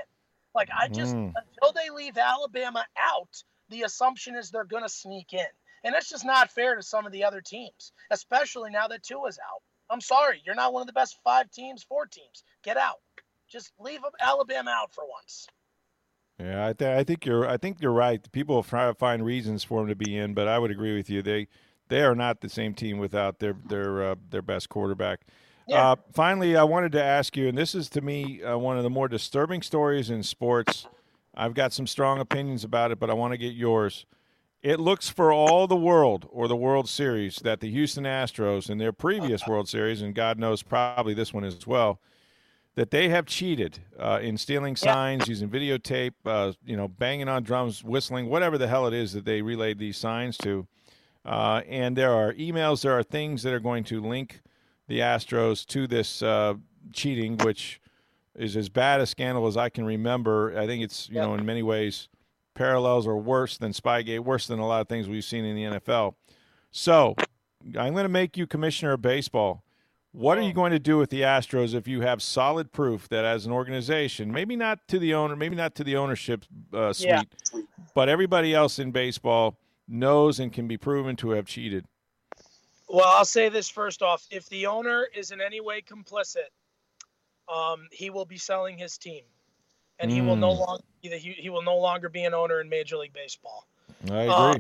like 0.55 0.69
i 0.77 0.89
just 0.89 1.15
mm. 1.15 1.33
until 1.37 1.73
they 1.75 1.91
leave 1.91 2.17
alabama 2.17 2.85
out 2.99 3.43
the 3.71 3.83
assumption 3.83 4.35
is 4.35 4.51
they're 4.51 4.65
going 4.65 4.83
to 4.83 4.89
sneak 4.89 5.33
in 5.33 5.47
and 5.85 5.95
it's 5.95 6.09
just 6.09 6.25
not 6.25 6.51
fair 6.51 6.75
to 6.75 6.83
some 6.83 7.07
of 7.07 7.13
the 7.13 7.25
other 7.25 7.41
teams 7.41 7.93
especially 8.11 8.71
now 8.71 8.89
that 8.89 9.03
Tua's 9.03 9.39
out 9.39 9.63
i'm 9.91 10.01
sorry 10.01 10.43
you're 10.45 10.55
not 10.55 10.73
one 10.73 10.81
of 10.83 10.87
the 10.87 10.93
best 10.93 11.19
five 11.25 11.51
teams 11.51 11.83
four 11.83 12.07
teams 12.07 12.45
get 12.63 12.77
out 12.77 12.99
just 13.49 13.73
leave 13.79 14.01
Alabama 14.21 14.71
out 14.71 14.95
for 14.95 15.05
once. 15.11 15.47
Yeah, 16.39 16.69
I, 16.69 16.73
th- 16.73 16.99
I 16.99 17.03
think 17.03 17.27
you're. 17.27 17.49
I 17.49 17.57
think 17.57 17.79
you're 17.81 17.93
right. 17.93 18.21
People 18.31 18.63
try 18.63 18.87
to 18.87 18.95
find 18.95 19.25
reasons 19.25 19.65
for 19.65 19.81
them 19.81 19.89
to 19.89 19.97
be 19.97 20.17
in, 20.17 20.35
but 20.35 20.47
I 20.47 20.59
would 20.59 20.71
agree 20.71 20.95
with 20.95 21.11
you. 21.11 21.21
They 21.21 21.49
they 21.89 22.03
are 22.03 22.15
not 22.15 22.41
the 22.41 22.49
same 22.49 22.75
team 22.75 22.99
without 22.99 23.39
their 23.39 23.57
their 23.67 24.11
uh, 24.11 24.15
their 24.31 24.43
best 24.43 24.69
quarterback. 24.69 25.21
Yeah. 25.67 25.91
Uh, 25.91 25.97
finally, 26.13 26.57
I 26.57 26.65
wanted 26.65 26.93
to 26.93 27.03
ask 27.03 27.37
you, 27.37 27.47
and 27.49 27.57
this 27.57 27.75
is 27.75 27.91
to 27.91 28.01
me 28.01 28.43
uh, 28.43 28.57
one 28.57 28.79
of 28.79 28.85
the 28.85 28.91
more 28.91 29.09
disturbing 29.09 29.63
stories 29.63 30.09
in 30.09 30.23
sports. 30.23 30.87
I've 31.35 31.55
got 31.55 31.73
some 31.73 31.87
strong 31.87 32.19
opinions 32.21 32.65
about 32.65 32.91
it, 32.91 32.99
but 32.99 33.11
I 33.11 33.13
want 33.13 33.33
to 33.33 33.39
get 33.39 33.55
yours. 33.55 34.07
It 34.63 34.81
looks 34.81 35.09
for 35.09 35.33
all 35.33 35.67
the 35.67 35.77
world 35.77 36.27
or 36.33 36.49
the 36.49 36.57
World 36.57 36.89
Series 36.89 37.37
that 37.37 37.61
the 37.61 37.71
Houston 37.71 38.05
Astros 38.05 38.69
in 38.69 38.79
their 38.79 38.93
previous 38.93 39.47
World 39.49 39.69
Series, 39.69 40.03
and 40.03 40.15
God 40.15 40.39
knows 40.39 40.63
probably 40.63 41.15
this 41.15 41.33
one 41.33 41.45
as 41.45 41.67
well, 41.67 42.01
that 42.75 42.91
they 42.91 43.09
have 43.09 43.27
cheated 43.27 43.81
uh, 43.99 44.19
in 44.23 44.37
stealing 44.37 44.75
signs, 44.75 45.27
yeah. 45.27 45.31
using 45.31 45.49
videotape, 45.49 46.15
uh, 46.25 46.53
you 46.65 46.77
know, 46.77 46.89
banging 46.89 47.29
on 47.29 47.43
drums, 47.43 47.85
whistling, 47.85 48.29
whatever 48.29 48.57
the 48.57 48.69
hell 48.69 48.87
it 48.87 48.95
is 48.95 49.13
that 49.13 49.25
they 49.25 49.43
relayed 49.43 49.79
these 49.79 49.97
signs 49.97 50.37
to. 50.39 50.67
Uh, 51.29 51.61
and 51.69 51.95
there 51.95 52.15
are 52.15 52.33
emails, 52.33 52.83
there 52.83 52.99
are 52.99 53.03
things 53.03 53.43
that 53.43 53.53
are 53.53 53.61
going 53.61 53.85
to 53.85 54.01
link 54.01 54.41
the 54.87 55.01
Astros 55.01 55.67
to 55.67 55.87
this 55.87 56.23
uh, 56.23 56.55
cheating, 56.95 57.37
which 57.37 57.83
is 58.35 58.57
as 58.57 58.71
bad 58.71 59.03
a 59.03 59.07
scandal 59.07 59.47
as 59.47 59.55
I 59.55 59.69
can 59.69 59.85
remember. 59.85 60.59
I 60.59 60.67
think 60.67 60.83
it's, 60.83 61.11
you 61.11 61.17
yeah. 61.17 61.27
know, 61.27 61.35
in 61.35 61.45
many 61.45 61.63
ways 61.63 62.09
parallels 62.55 63.07
or 63.07 63.19
worse 63.19 63.59
than 63.59 63.73
Spygate, 63.73 64.21
worse 64.21 64.47
than 64.47 64.59
a 64.59 64.67
lot 64.67 64.81
of 64.81 64.89
things 64.89 65.07
we've 65.07 65.23
seen 65.23 65.45
in 65.45 65.55
the 65.55 65.79
NFL. 65.79 66.15
So 66.71 67.15
I'm 67.79 67.93
going 67.93 68.05
to 68.05 68.09
make 68.09 68.39
you 68.39 68.47
commissioner 68.47 68.93
of 68.93 69.03
baseball. 69.03 69.63
What 70.13 70.39
are 70.39 70.43
you 70.43 70.55
going 70.55 70.73
to 70.73 70.79
do 70.79 70.97
with 70.97 71.11
the 71.11 71.21
Astros 71.21 71.75
if 71.75 71.87
you 71.87 72.01
have 72.01 72.23
solid 72.23 72.73
proof 72.73 73.07
that, 73.11 73.27
as 73.27 73.45
an 73.45 73.53
organization, 73.53 74.33
maybe 74.33 74.57
not 74.57 74.89
to 74.89 74.99
the 74.99 75.13
owner, 75.13 75.37
maybe 75.37 75.57
not 75.57 75.75
to 75.75 75.85
the 75.85 75.95
ownership 75.97 76.47
uh, 76.73 76.95
suite, 76.95 77.29
yeah. 77.53 77.61
but 77.95 78.09
everybody 78.09 78.55
else 78.55 78.79
in 78.79 78.93
baseball 78.93 79.59
knows 79.89 80.41
and 80.41 80.53
can 80.53 80.69
be 80.69 80.77
proven 80.77 81.17
to 81.17 81.31
have 81.31 81.47
cheated? 81.47 81.85
Well, 82.89 83.07
I'll 83.07 83.25
say 83.25 83.49
this 83.49 83.69
first 83.69 84.03
off: 84.03 84.27
if 84.31 84.49
the 84.49 84.67
owner 84.67 85.07
is 85.15 85.31
in 85.31 85.41
any 85.41 85.61
way 85.61 85.83
complicit, 85.83 86.51
um, 87.53 87.89
he 87.91 88.11
will 88.11 88.25
be 88.25 88.39
selling 88.39 88.79
his 88.79 88.99
team, 88.99 89.25
and 89.99 90.11
mm. 90.11 90.15
he 90.15 90.21
will 90.21 90.37
no 90.37 90.55
hmm. 90.55 90.61
longer 90.61 90.85
he, 91.01 91.37
he 91.39 91.51
will 91.51 91.63
no 91.63 91.77
longer 91.77 92.09
be 92.09 92.25
an 92.25 92.35
owner 92.35 92.61
in 92.61 92.69
Major 92.69 92.97
League 92.97 93.13
Baseball. 93.13 93.67
I 94.11 94.23
agree. 94.23 94.33
Uh, 94.33 94.59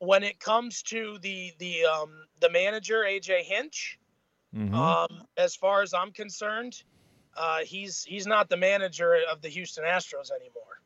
when 0.00 0.22
it 0.22 0.38
comes 0.38 0.82
to 0.82 1.18
the 1.22 1.52
the 1.58 1.84
um, 1.84 2.10
the 2.40 2.50
manager 2.50 3.04
AJ 3.06 3.42
Hinch 3.42 3.98
Mm-hmm. 4.56 4.74
Um, 4.74 5.22
as 5.36 5.54
far 5.54 5.82
as 5.82 5.92
I'm 5.92 6.10
concerned, 6.10 6.82
uh, 7.36 7.58
he's 7.58 8.04
he's 8.04 8.26
not 8.26 8.48
the 8.48 8.56
manager 8.56 9.16
of 9.30 9.42
the 9.42 9.48
Houston 9.48 9.84
Astros 9.84 10.30
anymore. 10.30 10.80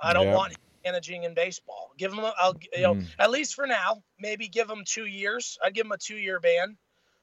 I 0.00 0.12
don't 0.12 0.32
want 0.32 0.52
him 0.52 0.58
managing 0.86 1.24
in 1.24 1.34
baseball. 1.34 1.92
Give 1.98 2.12
him, 2.12 2.20
a, 2.20 2.32
I'll, 2.38 2.56
you 2.74 2.82
know, 2.82 2.94
mm. 2.94 3.06
at 3.18 3.30
least 3.30 3.54
for 3.54 3.66
now, 3.66 4.02
maybe 4.18 4.48
give 4.48 4.70
him 4.70 4.84
two 4.86 5.06
years. 5.06 5.58
I'd 5.64 5.74
give 5.74 5.86
him 5.86 5.92
a 5.92 5.98
two 5.98 6.16
year 6.16 6.40
ban. 6.40 6.76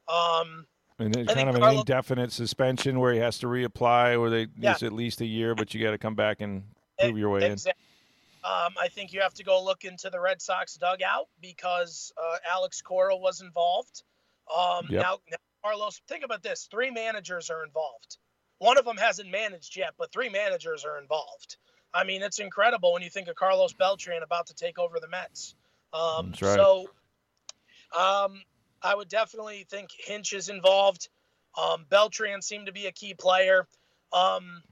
Um, 0.07 0.65
and 0.99 1.15
it's 1.15 1.33
kind 1.33 1.49
of 1.49 1.55
an 1.55 1.77
indefinite 1.77 2.31
suspension 2.31 2.99
where 2.99 3.13
he 3.13 3.19
has 3.19 3.39
to 3.39 3.47
reapply, 3.47 4.19
or 4.19 4.29
they 4.29 4.47
yeah. 4.57 4.73
it's 4.73 4.83
at 4.83 4.93
least 4.93 5.21
a 5.21 5.25
year, 5.25 5.55
but 5.55 5.73
you 5.73 5.83
got 5.83 5.91
to 5.91 5.97
come 5.97 6.15
back 6.15 6.41
and 6.41 6.63
prove 6.99 7.15
it, 7.15 7.19
your 7.19 7.29
way 7.29 7.45
exactly. 7.45 7.81
in. 8.43 8.49
Um, 8.49 8.73
I 8.79 8.89
think 8.89 9.13
you 9.13 9.21
have 9.21 9.33
to 9.35 9.43
go 9.43 9.63
look 9.63 9.85
into 9.85 10.09
the 10.09 10.19
Red 10.19 10.41
Sox 10.41 10.75
dugout 10.75 11.29
because 11.41 12.11
uh, 12.17 12.37
Alex 12.51 12.81
Cora 12.81 13.15
was 13.15 13.41
involved. 13.41 14.03
Um, 14.55 14.85
yep. 14.89 15.01
now, 15.01 15.17
now 15.31 15.37
Carlos, 15.63 16.01
think 16.07 16.23
about 16.23 16.43
this: 16.43 16.67
three 16.69 16.91
managers 16.91 17.49
are 17.49 17.63
involved. 17.63 18.17
One 18.59 18.77
of 18.77 18.85
them 18.85 18.97
hasn't 18.97 19.29
managed 19.29 19.75
yet, 19.75 19.93
but 19.97 20.11
three 20.11 20.29
managers 20.29 20.85
are 20.85 20.99
involved. 20.99 21.57
I 21.93 22.03
mean, 22.03 22.23
it's 22.23 22.39
incredible 22.39 22.93
when 22.93 23.01
you 23.01 23.09
think 23.09 23.27
of 23.27 23.35
Carlos 23.35 23.73
Beltran 23.73 24.23
about 24.23 24.47
to 24.47 24.55
take 24.55 24.79
over 24.79 24.99
the 24.99 25.07
Mets. 25.07 25.55
Um, 25.93 26.29
That's 26.29 26.41
right. 26.41 26.55
So, 26.55 26.87
um, 27.97 28.41
I 28.81 28.95
would 28.95 29.09
definitely 29.09 29.65
think 29.69 29.89
Hinch 29.97 30.33
is 30.33 30.49
involved. 30.49 31.09
Um, 31.57 31.85
Beltran 31.89 32.41
seemed 32.41 32.65
to 32.65 32.71
be 32.71 32.87
a 32.87 32.91
key 32.91 33.13
player. 33.13 33.67
Um, 34.11 34.63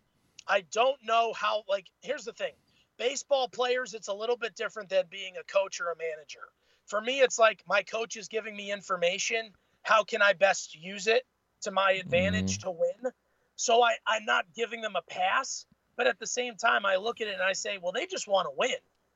I 0.48 0.66
don't 0.72 0.98
know 1.04 1.34
how. 1.34 1.64
Like, 1.70 1.86
here's 2.02 2.26
the 2.26 2.34
thing: 2.34 2.54
baseball 2.98 3.48
players, 3.48 3.94
it's 3.94 4.08
a 4.08 4.14
little 4.14 4.38
bit 4.38 4.56
different 4.56 4.90
than 4.90 5.06
being 5.10 5.34
a 5.38 5.44
coach 5.44 5.80
or 5.80 5.92
a 5.92 5.96
manager. 5.98 6.50
For 6.88 7.00
me, 7.00 7.22
it's 7.22 7.40
like 7.40 7.64
my 7.68 7.84
coach 7.84 8.18
is 8.18 8.28
giving 8.28 8.56
me 8.56 8.72
information. 8.72 9.52
How 9.84 10.04
can 10.04 10.22
I 10.22 10.34
best 10.34 10.76
use 10.76 11.08
it 11.08 11.24
to 11.62 11.72
my 11.72 11.92
advantage 11.94 12.60
to 12.60 12.72
win? 12.72 13.12
So 13.56 13.84
I, 13.84 13.94
I'm 14.08 14.26
not 14.26 14.46
giving 14.56 14.82
them 14.82 14.96
a 14.96 15.02
pass, 15.04 15.66
but 15.96 16.08
at 16.08 16.20
the 16.20 16.28
same 16.28 16.56
time, 16.56 16.86
I 16.86 16.98
look 16.98 17.22
at 17.22 17.28
it 17.28 17.34
and 17.34 17.44
I 17.44 17.54
say, 17.54 17.78
well, 17.82 17.92
they 17.92 18.06
just 18.06 18.28
want 18.28 18.48
to 18.48 18.54
win. 18.58 18.76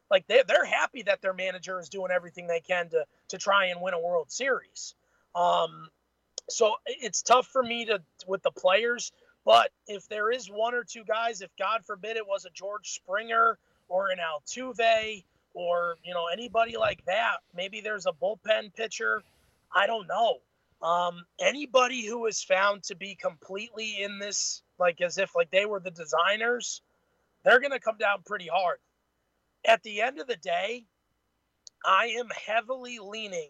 Like 0.10 0.28
they're, 0.28 0.44
they're 0.48 0.66
happy 0.66 1.04
that 1.04 1.22
their 1.22 1.34
manager 1.34 1.80
is 1.80 1.90
doing 1.90 2.12
everything 2.12 2.48
they 2.48 2.60
can 2.60 2.90
to, 2.90 3.06
to 3.30 3.38
try 3.38 3.68
and 3.68 3.82
win 3.82 3.94
a 3.94 4.00
World 4.00 4.32
Series. 4.32 4.96
Um, 5.34 5.90
so 6.50 6.76
it's 6.86 7.22
tough 7.22 7.48
for 7.48 7.64
me 7.64 7.86
to 7.86 8.02
with 8.28 8.44
the 8.44 8.52
players. 8.52 9.12
But 9.46 9.72
if 9.88 10.08
there 10.08 10.32
is 10.32 10.48
one 10.48 10.74
or 10.74 10.84
two 10.84 11.04
guys, 11.04 11.42
if 11.42 11.50
God 11.58 11.86
forbid 11.86 12.18
it 12.18 12.28
was 12.28 12.46
a 12.46 12.50
George 12.52 12.92
Springer 12.92 13.58
or 13.88 14.10
an 14.10 14.18
Altuve 14.20 15.24
or 15.54 15.96
you 16.04 16.14
know 16.14 16.28
anybody 16.32 16.78
like 16.78 17.04
that, 17.06 17.38
maybe 17.56 17.82
there's 17.82 18.06
a 18.06 18.12
bullpen 18.12 18.74
pitcher. 18.76 19.24
I 19.74 19.88
don't 19.88 20.08
know. 20.08 20.40
Um, 20.82 21.26
anybody 21.40 22.06
who 22.06 22.26
is 22.28 22.44
found 22.44 22.84
to 22.84 22.96
be 22.96 23.16
completely 23.16 24.02
in 24.04 24.20
this, 24.20 24.62
like 24.78 25.02
as 25.02 25.18
if 25.18 25.36
like 25.36 25.50
they 25.52 25.66
were 25.66 25.80
the 25.80 25.92
designers, 25.92 26.82
they're 27.44 27.60
going 27.60 27.72
to 27.72 27.80
come 27.80 27.98
down 27.98 28.24
pretty 28.26 28.48
hard. 28.48 28.78
At 29.66 29.82
the 29.84 30.02
end 30.02 30.20
of 30.20 30.28
the 30.28 30.36
day, 30.36 30.86
I 31.86 32.08
am 32.20 32.30
heavily 32.30 33.00
leaning 33.00 33.50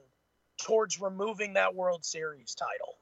towards 0.57 1.01
removing 1.01 1.53
that 1.53 1.75
World 1.75 2.05
Series 2.05 2.55
title. 2.55 2.95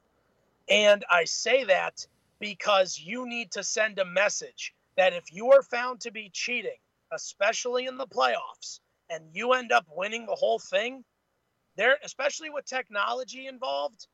And 0.70 1.04
I 1.10 1.26
say 1.26 1.66
that 1.66 2.06
because 2.40 3.00
you 3.00 3.28
need 3.28 3.52
to 3.52 3.64
send 3.64 4.00
a 4.00 4.06
message 4.06 4.74
that 4.98 5.14
if 5.14 5.34
you 5.34 5.52
are 5.52 5.64
found 5.64 6.02
to 6.02 6.12
be 6.12 6.30
cheating, 6.34 6.78
especially 7.12 7.86
in 7.86 7.98
the 7.98 8.08
playoffs, 8.08 8.80
and 9.10 9.24
you 9.34 9.54
end 9.54 9.72
up 9.72 9.86
winning 9.96 10.26
the 10.26 10.36
whole 10.36 10.60
thing, 10.60 11.04
there 11.76 11.98
especially 12.04 12.50
with 12.50 12.66
technology 12.66 13.48
involved, 13.48 14.08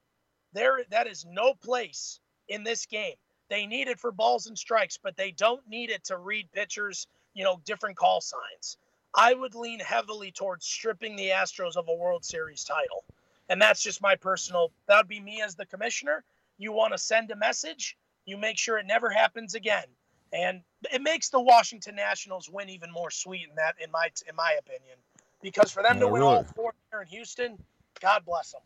there 0.53 0.79
that 0.91 1.07
is 1.07 1.25
no 1.29 1.53
place 1.53 2.19
in 2.47 2.63
this 2.63 2.85
game. 2.85 3.15
They 3.49 3.65
need 3.65 3.87
it 3.87 3.99
for 3.99 4.11
balls 4.11 4.47
and 4.47 4.57
strikes, 4.57 4.97
but 5.01 5.17
they 5.17 5.31
don't 5.31 5.67
need 5.67 5.89
it 5.89 6.03
to 6.05 6.17
read 6.17 6.51
pitchers, 6.51 7.07
you 7.33 7.43
know, 7.43 7.59
different 7.65 7.97
call 7.97 8.21
signs. 8.21 8.77
I 9.15 9.33
would 9.33 9.55
lean 9.55 9.79
heavily 9.79 10.31
towards 10.31 10.65
stripping 10.65 11.15
the 11.15 11.29
Astros 11.29 11.75
of 11.75 11.87
a 11.87 11.93
World 11.95 12.23
Series 12.23 12.63
title. 12.63 13.03
And 13.49 13.59
that's 13.59 13.81
just 13.81 14.01
my 14.01 14.15
personal 14.15 14.71
that 14.87 14.97
would 14.97 15.07
be 15.07 15.19
me 15.19 15.41
as 15.41 15.55
the 15.55 15.65
commissioner. 15.65 16.23
You 16.57 16.71
want 16.71 16.93
to 16.93 16.99
send 16.99 17.31
a 17.31 17.35
message, 17.35 17.97
you 18.25 18.37
make 18.37 18.57
sure 18.57 18.77
it 18.77 18.85
never 18.85 19.09
happens 19.09 19.55
again. 19.55 19.85
And 20.31 20.61
it 20.93 21.01
makes 21.01 21.29
the 21.29 21.41
Washington 21.41 21.95
Nationals 21.95 22.47
win 22.51 22.69
even 22.69 22.91
more 22.91 23.09
sweet 23.09 23.47
in 23.49 23.55
that 23.55 23.75
in 23.83 23.89
my 23.91 24.09
in 24.27 24.35
my 24.35 24.57
opinion. 24.59 24.97
Because 25.41 25.71
for 25.71 25.81
them 25.81 25.95
Yeah, 25.95 26.01
to 26.01 26.07
win 26.09 26.21
really. 26.21 26.35
all 26.37 26.43
four 26.43 26.73
here 26.91 27.01
in 27.01 27.07
Houston, 27.07 27.57
God 27.99 28.23
bless 28.25 28.51
them. 28.51 28.61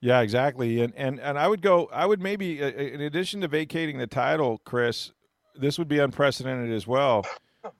Yeah, 0.00 0.20
exactly. 0.20 0.80
And 0.80 0.94
and 0.96 1.18
and 1.20 1.38
I 1.38 1.48
would 1.48 1.62
go. 1.62 1.88
I 1.92 2.06
would 2.06 2.20
maybe, 2.20 2.62
uh, 2.62 2.68
in 2.68 3.00
addition 3.00 3.40
to 3.40 3.48
vacating 3.48 3.98
the 3.98 4.06
title, 4.06 4.60
Chris, 4.64 5.12
this 5.56 5.78
would 5.78 5.88
be 5.88 5.98
unprecedented 5.98 6.72
as 6.72 6.86
well. 6.86 7.26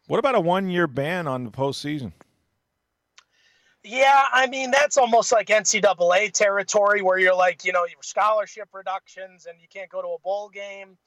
What 0.09 0.19
about 0.19 0.35
a 0.35 0.41
one-year 0.41 0.89
ban 0.89 1.29
on 1.29 1.45
the 1.45 1.51
postseason? 1.51 2.13
Yeah, 3.85 4.25
I 4.33 4.49
mean 4.49 4.71
that's 4.73 4.97
almost 4.99 5.31
like 5.33 5.49
NCAA 5.49 6.33
territory 6.33 7.01
where 7.03 7.19
you're 7.19 7.37
like, 7.37 7.65
you 7.65 7.73
know, 7.73 7.85
your 7.87 8.03
scholarship 8.03 8.69
reductions 8.73 9.47
and 9.47 9.61
you 9.61 9.69
can't 9.73 9.89
go 9.89 10.03
to 10.03 10.09
a 10.09 10.19
bowl 10.19 10.49
game. 10.49 10.99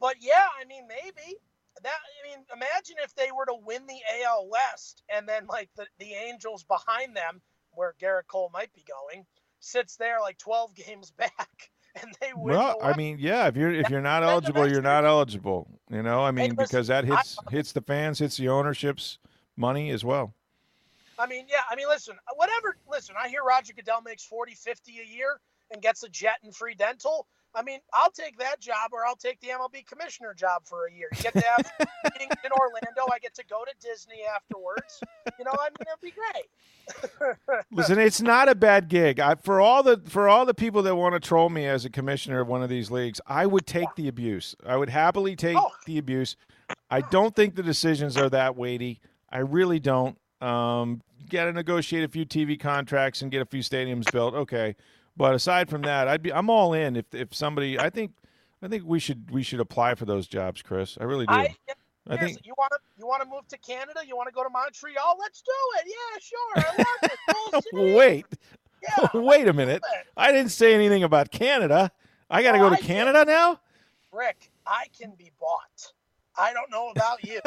But 0.00 0.16
yeah, 0.20 0.46
I 0.60 0.64
mean 0.64 0.86
maybe 0.88 1.36
that. 1.82 1.94
I 1.94 2.28
mean, 2.28 2.44
imagine 2.52 2.96
if 3.02 3.14
they 3.14 3.28
were 3.30 3.46
to 3.46 3.54
win 3.64 3.86
the 3.86 4.00
AL 4.24 4.48
West 4.48 5.02
and 5.08 5.28
then 5.28 5.46
like 5.46 5.70
the 5.76 5.86
the 5.98 6.12
Angels 6.12 6.64
behind 6.64 7.16
them, 7.16 7.40
where 7.72 7.94
Gerrit 8.00 8.26
Cole 8.26 8.50
might 8.52 8.72
be 8.74 8.84
going, 8.86 9.24
sits 9.66 9.96
there 9.96 10.20
like 10.20 10.38
12 10.38 10.74
games 10.74 11.10
back 11.16 11.70
and 12.00 12.14
they 12.20 12.32
win. 12.34 12.56
Well, 12.56 12.78
I 12.82 12.96
mean, 12.96 13.18
yeah. 13.18 13.46
If 13.48 13.56
you're 13.56 13.72
if 13.72 13.88
you're 13.90 14.02
not 14.02 14.22
eligible, 14.22 14.70
you're 14.70 14.82
not 14.82 15.04
eligible. 15.04 15.68
You 15.90 16.02
know, 16.02 16.22
I 16.22 16.30
mean, 16.30 16.54
because 16.54 16.86
that 16.88 17.04
hits 17.04 17.38
hits 17.50 17.72
the 17.72 17.80
fans, 17.80 18.18
hits 18.18 18.36
the 18.36 18.48
ownership's 18.48 19.18
money 19.56 19.90
as 19.90 20.04
well. 20.04 20.34
I 21.18 21.26
mean, 21.26 21.46
yeah, 21.48 21.60
I 21.70 21.76
mean, 21.76 21.88
listen, 21.88 22.14
whatever, 22.34 22.76
listen, 22.86 23.14
I 23.18 23.28
hear 23.28 23.42
Roger 23.42 23.72
Goodell 23.72 24.02
makes 24.02 24.22
40, 24.22 24.54
50 24.54 25.00
a 25.00 25.16
year 25.16 25.40
and 25.70 25.80
gets 25.80 26.02
a 26.02 26.10
jet 26.10 26.36
and 26.44 26.54
free 26.54 26.74
dental. 26.74 27.26
I 27.56 27.62
mean, 27.62 27.80
I'll 27.94 28.10
take 28.10 28.38
that 28.38 28.60
job 28.60 28.90
or 28.92 29.06
I'll 29.06 29.16
take 29.16 29.40
the 29.40 29.48
MLB 29.48 29.86
commissioner 29.86 30.34
job 30.34 30.62
for 30.66 30.86
a 30.86 30.92
year. 30.92 31.08
You 31.16 31.22
get 31.22 31.32
to 31.32 31.40
have 31.40 31.72
meetings 32.04 32.34
in 32.44 32.52
Orlando. 32.52 33.10
I 33.12 33.18
get 33.18 33.34
to 33.36 33.44
go 33.46 33.64
to 33.64 33.72
Disney 33.80 34.20
afterwards. 34.34 35.00
You 35.38 35.44
know, 35.46 35.52
I 35.52 35.68
mean, 35.70 35.86
it'd 35.88 36.00
be 36.02 36.12
great. 36.12 37.56
Listen, 37.72 37.98
it's 37.98 38.20
not 38.20 38.48
a 38.48 38.54
bad 38.54 38.88
gig. 38.88 39.18
I, 39.20 39.34
for 39.36 39.60
all 39.60 39.82
the 39.82 40.02
for 40.06 40.28
all 40.28 40.44
the 40.44 40.54
people 40.54 40.82
that 40.82 40.94
want 40.96 41.14
to 41.14 41.20
troll 41.20 41.48
me 41.48 41.66
as 41.66 41.84
a 41.84 41.90
commissioner 41.90 42.40
of 42.40 42.48
one 42.48 42.62
of 42.62 42.68
these 42.68 42.90
leagues, 42.90 43.20
I 43.26 43.46
would 43.46 43.66
take 43.66 43.88
the 43.96 44.06
abuse. 44.08 44.54
I 44.64 44.76
would 44.76 44.90
happily 44.90 45.34
take 45.34 45.56
Oh. 45.56 45.70
the 45.86 45.98
abuse. 45.98 46.36
I 46.90 47.00
don't 47.00 47.34
think 47.34 47.54
the 47.56 47.62
decisions 47.62 48.16
are 48.16 48.28
that 48.30 48.56
weighty. 48.56 49.00
I 49.30 49.38
really 49.38 49.80
don't. 49.80 50.18
Um, 50.40 51.02
Got 51.30 51.46
to 51.46 51.52
negotiate 51.52 52.04
a 52.04 52.08
few 52.08 52.24
TV 52.24 52.60
contracts 52.60 53.22
and 53.22 53.32
get 53.32 53.42
a 53.42 53.46
few 53.46 53.60
stadiums 53.60 54.10
built. 54.12 54.34
Okay, 54.34 54.76
but 55.16 55.34
aside 55.34 55.68
from 55.70 55.82
that, 55.82 56.08
I'd 56.08 56.22
be 56.22 56.32
I'm 56.32 56.50
all 56.50 56.72
in. 56.72 56.96
If 56.96 57.14
if 57.14 57.34
somebody, 57.34 57.78
I 57.78 57.90
think 57.90 58.12
I 58.62 58.68
think 58.68 58.84
we 58.86 58.98
should 58.98 59.30
we 59.30 59.42
should 59.42 59.60
apply 59.60 59.94
for 59.94 60.04
those 60.04 60.26
jobs, 60.26 60.62
Chris. 60.62 60.96
I 61.00 61.04
really 61.04 61.26
do. 61.26 61.32
I, 61.34 61.54
I 62.08 62.16
think 62.16 62.38
you 62.46 62.54
want 62.56 62.70
to 62.72 62.78
you 62.98 63.06
want 63.06 63.22
to 63.22 63.28
move 63.28 63.46
to 63.48 63.58
Canada? 63.58 64.00
You 64.06 64.16
want 64.16 64.28
to 64.28 64.32
go 64.32 64.42
to 64.44 64.50
Montreal? 64.50 65.16
Let's 65.20 65.42
do 65.42 65.52
it. 65.80 65.86
Yeah, 65.86 66.18
sure. 66.20 66.56
I 66.56 66.78
love 66.78 67.10
it. 67.10 67.18
Cool 67.52 67.62
city. 67.90 67.94
wait, 67.96 68.26
Yeah, 68.82 69.08
wait 69.20 69.48
a 69.48 69.52
minute. 69.52 69.82
I 70.16 70.30
didn't 70.32 70.50
say 70.52 70.74
anything 70.74 71.02
about 71.04 71.30
Canada. 71.30 71.90
I 72.30 72.42
got 72.42 72.52
to 72.52 72.58
Oh, 72.58 72.70
go 72.70 72.76
to 72.76 72.82
I. 72.82 72.86
Canada 72.86 73.24
now. 73.24 73.60
Rick, 74.12 74.50
I 74.66 74.86
can 74.98 75.12
be 75.18 75.30
bought. 75.40 75.92
I 76.38 76.52
don't 76.52 76.70
know 76.70 76.90
about 76.90 77.24
you, 77.24 77.40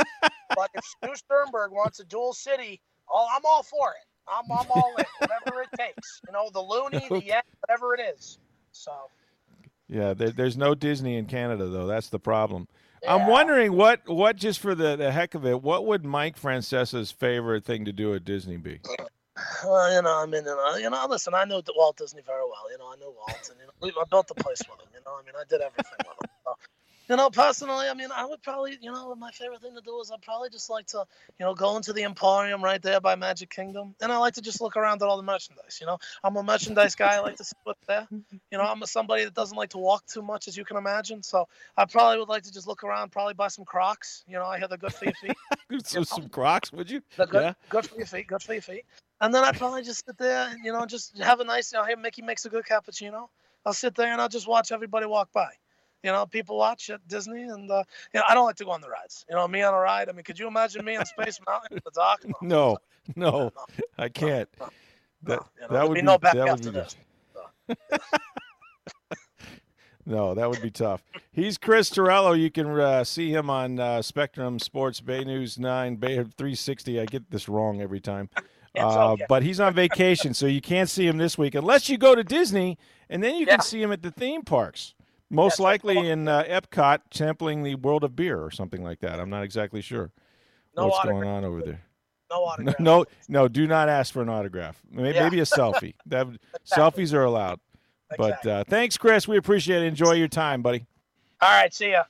but 0.56 0.70
if 0.74 0.84
Stu 0.84 1.16
Sternberg 1.16 1.72
wants 1.72 2.00
a 2.00 2.06
dual 2.06 2.34
city, 2.34 2.82
I'm 3.14 3.42
all 3.46 3.64
for 3.64 3.92
it. 3.92 4.06
I'm, 4.32 4.52
I'm 4.52 4.66
all 4.70 4.96
in, 4.98 5.06
whatever 5.20 5.62
it 5.62 5.70
takes. 5.78 6.22
You 6.28 6.34
know, 6.34 6.50
the 6.52 6.62
loony, 6.62 7.08
the 7.10 7.24
yen, 7.26 7.42
whatever 7.62 7.94
it 7.94 8.02
is. 8.16 8.38
So, 8.72 8.92
Yeah, 9.88 10.14
there, 10.14 10.32
there's 10.32 10.58
no 10.58 10.76
Disney 10.76 11.18
in 11.18 11.26
Canada 11.26 11.68
though. 11.68 11.88
That's 11.88 12.10
the 12.10 12.20
problem. 12.20 12.68
I'm 13.08 13.28
wondering 13.28 13.74
what 13.74 14.08
what 14.08 14.36
just 14.36 14.60
for 14.60 14.76
the, 14.76 14.96
the 14.96 15.12
heck 15.12 15.34
of 15.34 15.46
it, 15.46 15.62
what 15.62 15.86
would 15.86 16.04
Mike 16.04 16.38
Francesa's 16.38 17.12
favorite 17.12 17.64
thing 17.64 17.86
to 17.86 17.94
do 17.94 18.14
at 18.14 18.26
Disney 18.26 18.58
be? 18.58 18.80
well, 19.64 19.94
you 19.94 20.02
know, 20.02 20.22
I 20.22 20.26
mean, 20.26 20.44
you 20.44 20.56
know, 20.56 20.76
you 20.76 20.90
know, 20.90 21.08
listen, 21.10 21.34
I 21.34 21.46
know 21.46 21.62
Walt 21.76 21.98
Disney 21.98 22.22
very 22.26 22.44
well. 22.44 22.72
You 22.72 22.78
know, 22.78 22.92
I 22.92 22.96
know 23.00 23.14
Walt, 23.16 23.50
and 23.50 23.60
you 23.60 23.92
know, 23.92 24.02
I 24.02 24.04
built 24.10 24.28
the 24.28 24.36
place 24.36 24.60
with 24.70 24.80
him. 24.80 24.88
You 24.94 25.00
know, 25.06 25.14
I 25.18 25.24
mean, 25.24 25.36
I 25.38 25.44
did 25.50 25.62
everything 25.62 25.96
with 25.98 26.08
him. 26.08 26.30
So, 26.44 26.56
you 27.10 27.16
know, 27.16 27.30
personally, 27.32 27.88
I 27.90 27.94
mean, 27.96 28.10
I 28.16 28.24
would 28.26 28.42
probably, 28.44 28.78
you 28.80 28.92
know, 28.92 29.14
my 29.16 29.32
favorite 29.32 29.62
thing 29.62 29.74
to 29.76 29.82
do 29.82 30.00
is 30.00 30.12
I'd 30.12 30.22
probably 30.22 30.50
just 30.50 30.70
like 30.70 30.86
to, 30.88 31.06
you 31.40 31.46
know, 31.46 31.56
go 31.56 31.76
into 31.76 31.92
the 31.92 32.04
Emporium 32.04 32.64
right 32.64 32.82
there 32.82 33.02
by 33.02 33.16
Magic 33.16 33.50
Kingdom, 33.50 33.96
and 34.00 34.12
I 34.12 34.18
like 34.18 34.36
to 34.36 34.42
just 34.42 34.62
look 34.62 34.78
around 34.78 35.02
at 35.02 35.08
all 35.08 35.18
the 35.18 35.24
merchandise. 35.24 35.80
You 35.82 35.88
know, 35.88 35.98
I'm 36.24 36.36
a 36.36 36.44
merchandise 36.44 36.94
guy. 36.94 37.16
I 37.16 37.20
like 37.20 37.38
to 37.38 37.44
sit 37.44 37.58
there. 37.88 38.08
You 38.12 38.58
know, 38.58 38.64
I'm 38.64 38.82
a, 38.84 38.88
somebody 38.88 39.24
that 39.24 39.34
doesn't 39.34 39.58
like 39.58 39.72
to 39.72 39.80
walk 39.80 40.06
too 40.06 40.22
much, 40.22 40.48
as 40.48 40.56
you 40.56 40.64
can 40.64 40.78
imagine. 40.78 41.24
So 41.24 41.48
I 41.76 41.86
probably 41.86 42.20
would 42.20 42.30
like 42.30 42.44
to 42.44 42.54
just 42.54 42.68
look 42.68 42.84
around, 42.84 43.12
probably 43.12 43.34
buy 43.34 43.48
some 43.48 43.66
Crocs. 43.66 44.24
You 44.28 44.36
know, 44.36 44.46
I 44.46 44.60
hear 44.60 44.68
they're 44.68 44.78
good 44.78 44.94
for 44.94 45.06
your 45.06 45.14
feet. 45.16 45.36
So 45.86 46.04
some 46.04 46.30
Crocs, 46.30 46.72
would 46.74 46.90
you? 46.90 47.02
They're 47.16 47.28
good, 47.28 47.42
Yeah. 47.44 47.54
good 47.70 47.86
for 47.88 47.96
your 47.98 48.08
feet. 48.08 48.28
Good 48.28 48.42
for 48.42 48.54
your 48.54 48.62
feet. 48.62 48.86
And 49.22 49.34
then 49.34 49.44
I'd 49.44 49.58
probably 49.58 49.84
just 49.84 50.06
sit 50.06 50.18
there, 50.18 50.48
and, 50.50 50.64
you 50.64 50.74
know, 50.74 50.86
just 50.86 51.18
have 51.20 51.40
a 51.40 51.44
nice, 51.44 51.72
you 51.72 51.78
know, 51.78 51.86
hey, 51.86 51.96
Mickey 51.96 52.22
makes 52.22 52.46
a 52.46 52.50
good 52.50 52.66
cappuccino. 52.66 53.30
I'll 53.66 53.74
sit 53.74 53.94
there 53.96 54.12
and 54.12 54.20
I'll 54.22 54.30
just 54.30 54.48
watch 54.48 54.72
everybody 54.72 55.06
walk 55.06 55.32
by. 55.32 55.50
You 56.04 56.12
know, 56.12 56.26
people 56.26 56.58
watch 56.58 56.90
at 56.90 57.06
Disney, 57.08 57.44
and 57.44 57.70
uh, 57.70 57.84
you 58.14 58.20
know, 58.20 58.26
I 58.28 58.34
don't 58.34 58.46
like 58.46 58.56
to 58.58 58.66
go 58.66 58.72
on 58.72 58.82
the 58.82 58.90
rides. 58.90 59.26
You 59.30 59.36
know, 59.36 59.48
me 59.48 59.62
on 59.62 59.74
a 59.74 59.78
ride. 59.78 60.10
I 60.10 60.14
mean, 60.14 60.24
could 60.24 60.40
you 60.40 60.48
imagine 60.48 60.86
me 60.86 60.96
on 60.96 61.06
Space 61.06 61.40
Mountain 61.48 61.78
in 61.78 61.82
the 61.84 61.92
dark? 61.92 62.26
No, 62.42 62.78
no, 63.16 63.52
I 63.98 64.10
can't. 64.10 64.50
No, 64.60 64.70
That 65.24 65.32
you 65.32 65.36
know, 65.36 65.44
that 65.60 65.70
there'd 65.70 65.90
be 65.90 65.94
be 65.96 66.02
no 66.02 66.18
back 66.18 66.34
that 66.36 66.44
would 66.44 66.52
after 66.52 66.72
be 66.72 66.80
this. 66.80 66.96
No, 70.10 70.34
that 70.34 70.50
would 70.50 70.62
be 70.64 70.72
tough. 70.72 71.04
He's 71.32 71.60
Chris 71.60 71.92
Torello. 71.92 72.34
You 72.34 72.50
can 72.50 72.68
uh, 72.68 73.04
see 73.04 73.32
him 73.32 73.48
on 73.48 73.80
uh, 73.80 74.02
Spectrum 74.02 74.58
Sports, 74.58 75.02
Bay 75.02 75.24
News 75.24 75.60
9, 75.60 75.98
Bay 75.98 76.16
360. 76.16 77.00
I 77.00 77.06
get 77.06 77.30
this 77.30 77.48
wrong 77.48 77.80
every 77.80 78.02
time. 78.02 78.30
Uh, 78.78 79.14
okay. 79.14 79.26
But 79.28 79.42
he's 79.42 79.60
on 79.60 79.74
vacation, 79.74 80.36
so 80.36 80.46
you 80.46 80.62
can't 80.62 80.88
see 80.88 81.08
him 81.08 81.18
this 81.18 81.40
week 81.40 81.56
unless 81.56 81.90
you 81.90 81.98
go 81.98 82.14
to 82.14 82.24
Disney, 82.24 82.78
and 83.10 83.22
then 83.22 83.36
you 83.36 83.48
can 83.48 83.62
see 83.62 83.82
him 83.82 83.92
at 83.92 84.04
the 84.04 84.12
theme 84.12 84.44
parks. 84.44 84.94
Most 85.30 85.60
likely 85.60 86.10
in 86.10 86.28
uh, 86.28 86.44
Epcot, 86.44 87.00
sampling 87.12 87.64
the 87.64 87.76
world 87.76 88.04
of 88.04 88.16
beer 88.16 88.42
or 88.42 88.50
something 88.52 88.84
like 88.84 89.00
that. 89.02 89.20
I'm 89.20 89.30
not 89.30 89.44
exactly 89.44 89.82
sure 89.82 90.12
No 90.76 90.88
what's 90.88 90.98
autograph. 91.00 91.22
going 91.22 91.28
on 91.30 91.46
over 91.46 91.62
there. 91.62 91.82
No 92.32 92.38
No, 92.40 92.44
autograph. 92.46 92.80
no, 92.80 93.06
no, 93.28 93.48
do 93.48 93.68
not 93.68 93.90
ask 93.90 94.14
for 94.14 94.22
an 94.22 94.30
autograph. 94.30 94.82
Maybe, 94.92 95.16
Yeah. 95.16 95.24
maybe 95.24 95.40
a 95.40 95.44
selfie. 95.46 95.94
That, 96.08 96.28
Exactly. 96.28 97.06
Selfies 97.06 97.14
are 97.14 97.24
allowed. 97.24 97.60
But 98.18 98.46
uh, 98.46 98.64
thanks, 98.68 98.98
Chris. 98.98 99.28
We 99.28 99.38
appreciate 99.38 99.84
it. 99.84 99.86
Enjoy 99.88 100.14
your 100.14 100.28
time, 100.28 100.62
buddy. 100.64 100.86
All 101.42 101.50
right, 101.50 101.72
see 101.74 101.92
ya. 101.92 102.04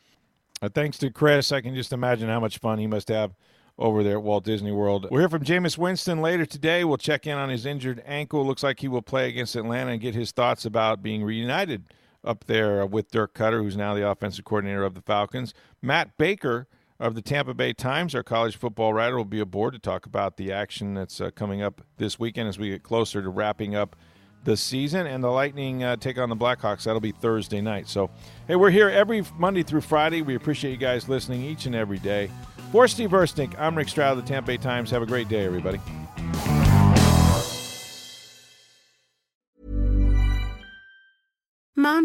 Uh, 0.62 0.70
thanks 0.70 0.98
to 1.00 1.10
Chris. 1.10 1.52
I 1.52 1.60
can 1.62 1.76
just 1.76 1.92
imagine 1.94 2.30
how 2.30 2.40
much 2.40 2.58
fun 2.60 2.80
he 2.80 2.88
must 2.88 3.10
have 3.10 3.34
over 3.78 4.02
there 4.04 4.18
at 4.18 4.24
Walt 4.24 4.44
Disney 4.46 4.72
World. 4.72 5.08
We'll 5.12 5.20
hear 5.22 5.30
from 5.30 5.44
Jameis 5.44 5.78
Winston 5.78 6.22
later 6.22 6.46
today. 6.46 6.84
We'll 6.86 6.98
check 6.98 7.28
in 7.28 7.38
on 7.38 7.50
his 7.50 7.66
injured 7.66 8.02
ankle. 8.06 8.46
Looks 8.46 8.64
like 8.64 8.80
he 8.80 8.88
will 8.90 9.02
play 9.02 9.30
against 9.30 9.56
Atlanta 9.58 9.92
and 9.92 10.02
get 10.02 10.16
his 10.16 10.32
thoughts 10.32 10.66
about 10.66 11.02
being 11.04 11.24
reunited 11.24 11.84
up 12.24 12.46
there 12.46 12.86
with 12.86 13.12
Dirk 13.12 13.34
Koetter, 13.34 13.62
who's 13.62 13.78
now 13.78 13.94
the 13.94 14.08
offensive 14.08 14.46
coordinator 14.46 14.84
of 14.84 14.96
the 14.96 15.02
Falcons. 15.02 15.54
Matt 15.82 16.18
Baker 16.18 16.68
of 17.00 17.16
the 17.16 17.22
Tampa 17.22 17.54
Bay 17.54 17.74
Times, 17.74 18.14
our 18.14 18.24
college 18.24 18.58
football 18.58 18.94
writer, 18.94 19.16
will 19.16 19.26
be 19.26 19.40
aboard 19.40 19.74
to 19.74 19.80
talk 19.80 20.06
about 20.06 20.38
the 20.38 20.52
action 20.52 20.94
that's 20.94 21.22
uh, 21.22 21.32
coming 21.32 21.62
up 21.62 21.82
this 21.98 22.20
weekend 22.20 22.50
as 22.50 22.60
we 22.60 22.70
get 22.70 22.84
closer 22.84 23.22
to 23.22 23.30
wrapping 23.30 23.76
up 23.76 23.96
the 24.44 24.58
season. 24.58 25.08
And 25.08 25.24
the 25.24 25.30
Lightning 25.30 25.84
uh, 25.84 25.96
take 25.96 26.18
on 26.18 26.30
the 26.30 26.36
Blackhawks. 26.36 26.84
That'll 26.84 27.00
be 27.00 27.12
Thursday 27.12 27.62
night. 27.62 27.88
So, 27.88 28.10
hey, 28.48 28.56
we're 28.56 28.70
here 28.70 28.90
every 28.90 29.24
Monday 29.38 29.64
through 29.64 29.82
Friday. 29.82 30.22
We 30.22 30.36
appreciate 30.36 30.72
you 30.72 30.78
guys 30.78 31.08
listening 31.08 31.44
each 31.44 31.66
and 31.66 31.76
every 31.76 32.00
day. 32.00 32.30
For 32.72 32.88
Steve 32.88 33.12
Versnick, 33.12 33.58
I'm 33.58 33.76
Rick 33.76 33.90
Stroud 33.90 34.18
of 34.18 34.24
the 34.24 34.30
Tampa 34.30 34.48
Bay 34.48 34.58
Times. 34.58 34.92
Have 34.92 35.02
a 35.02 35.08
great 35.08 35.28
day, 35.28 35.46
everybody. 35.46 35.80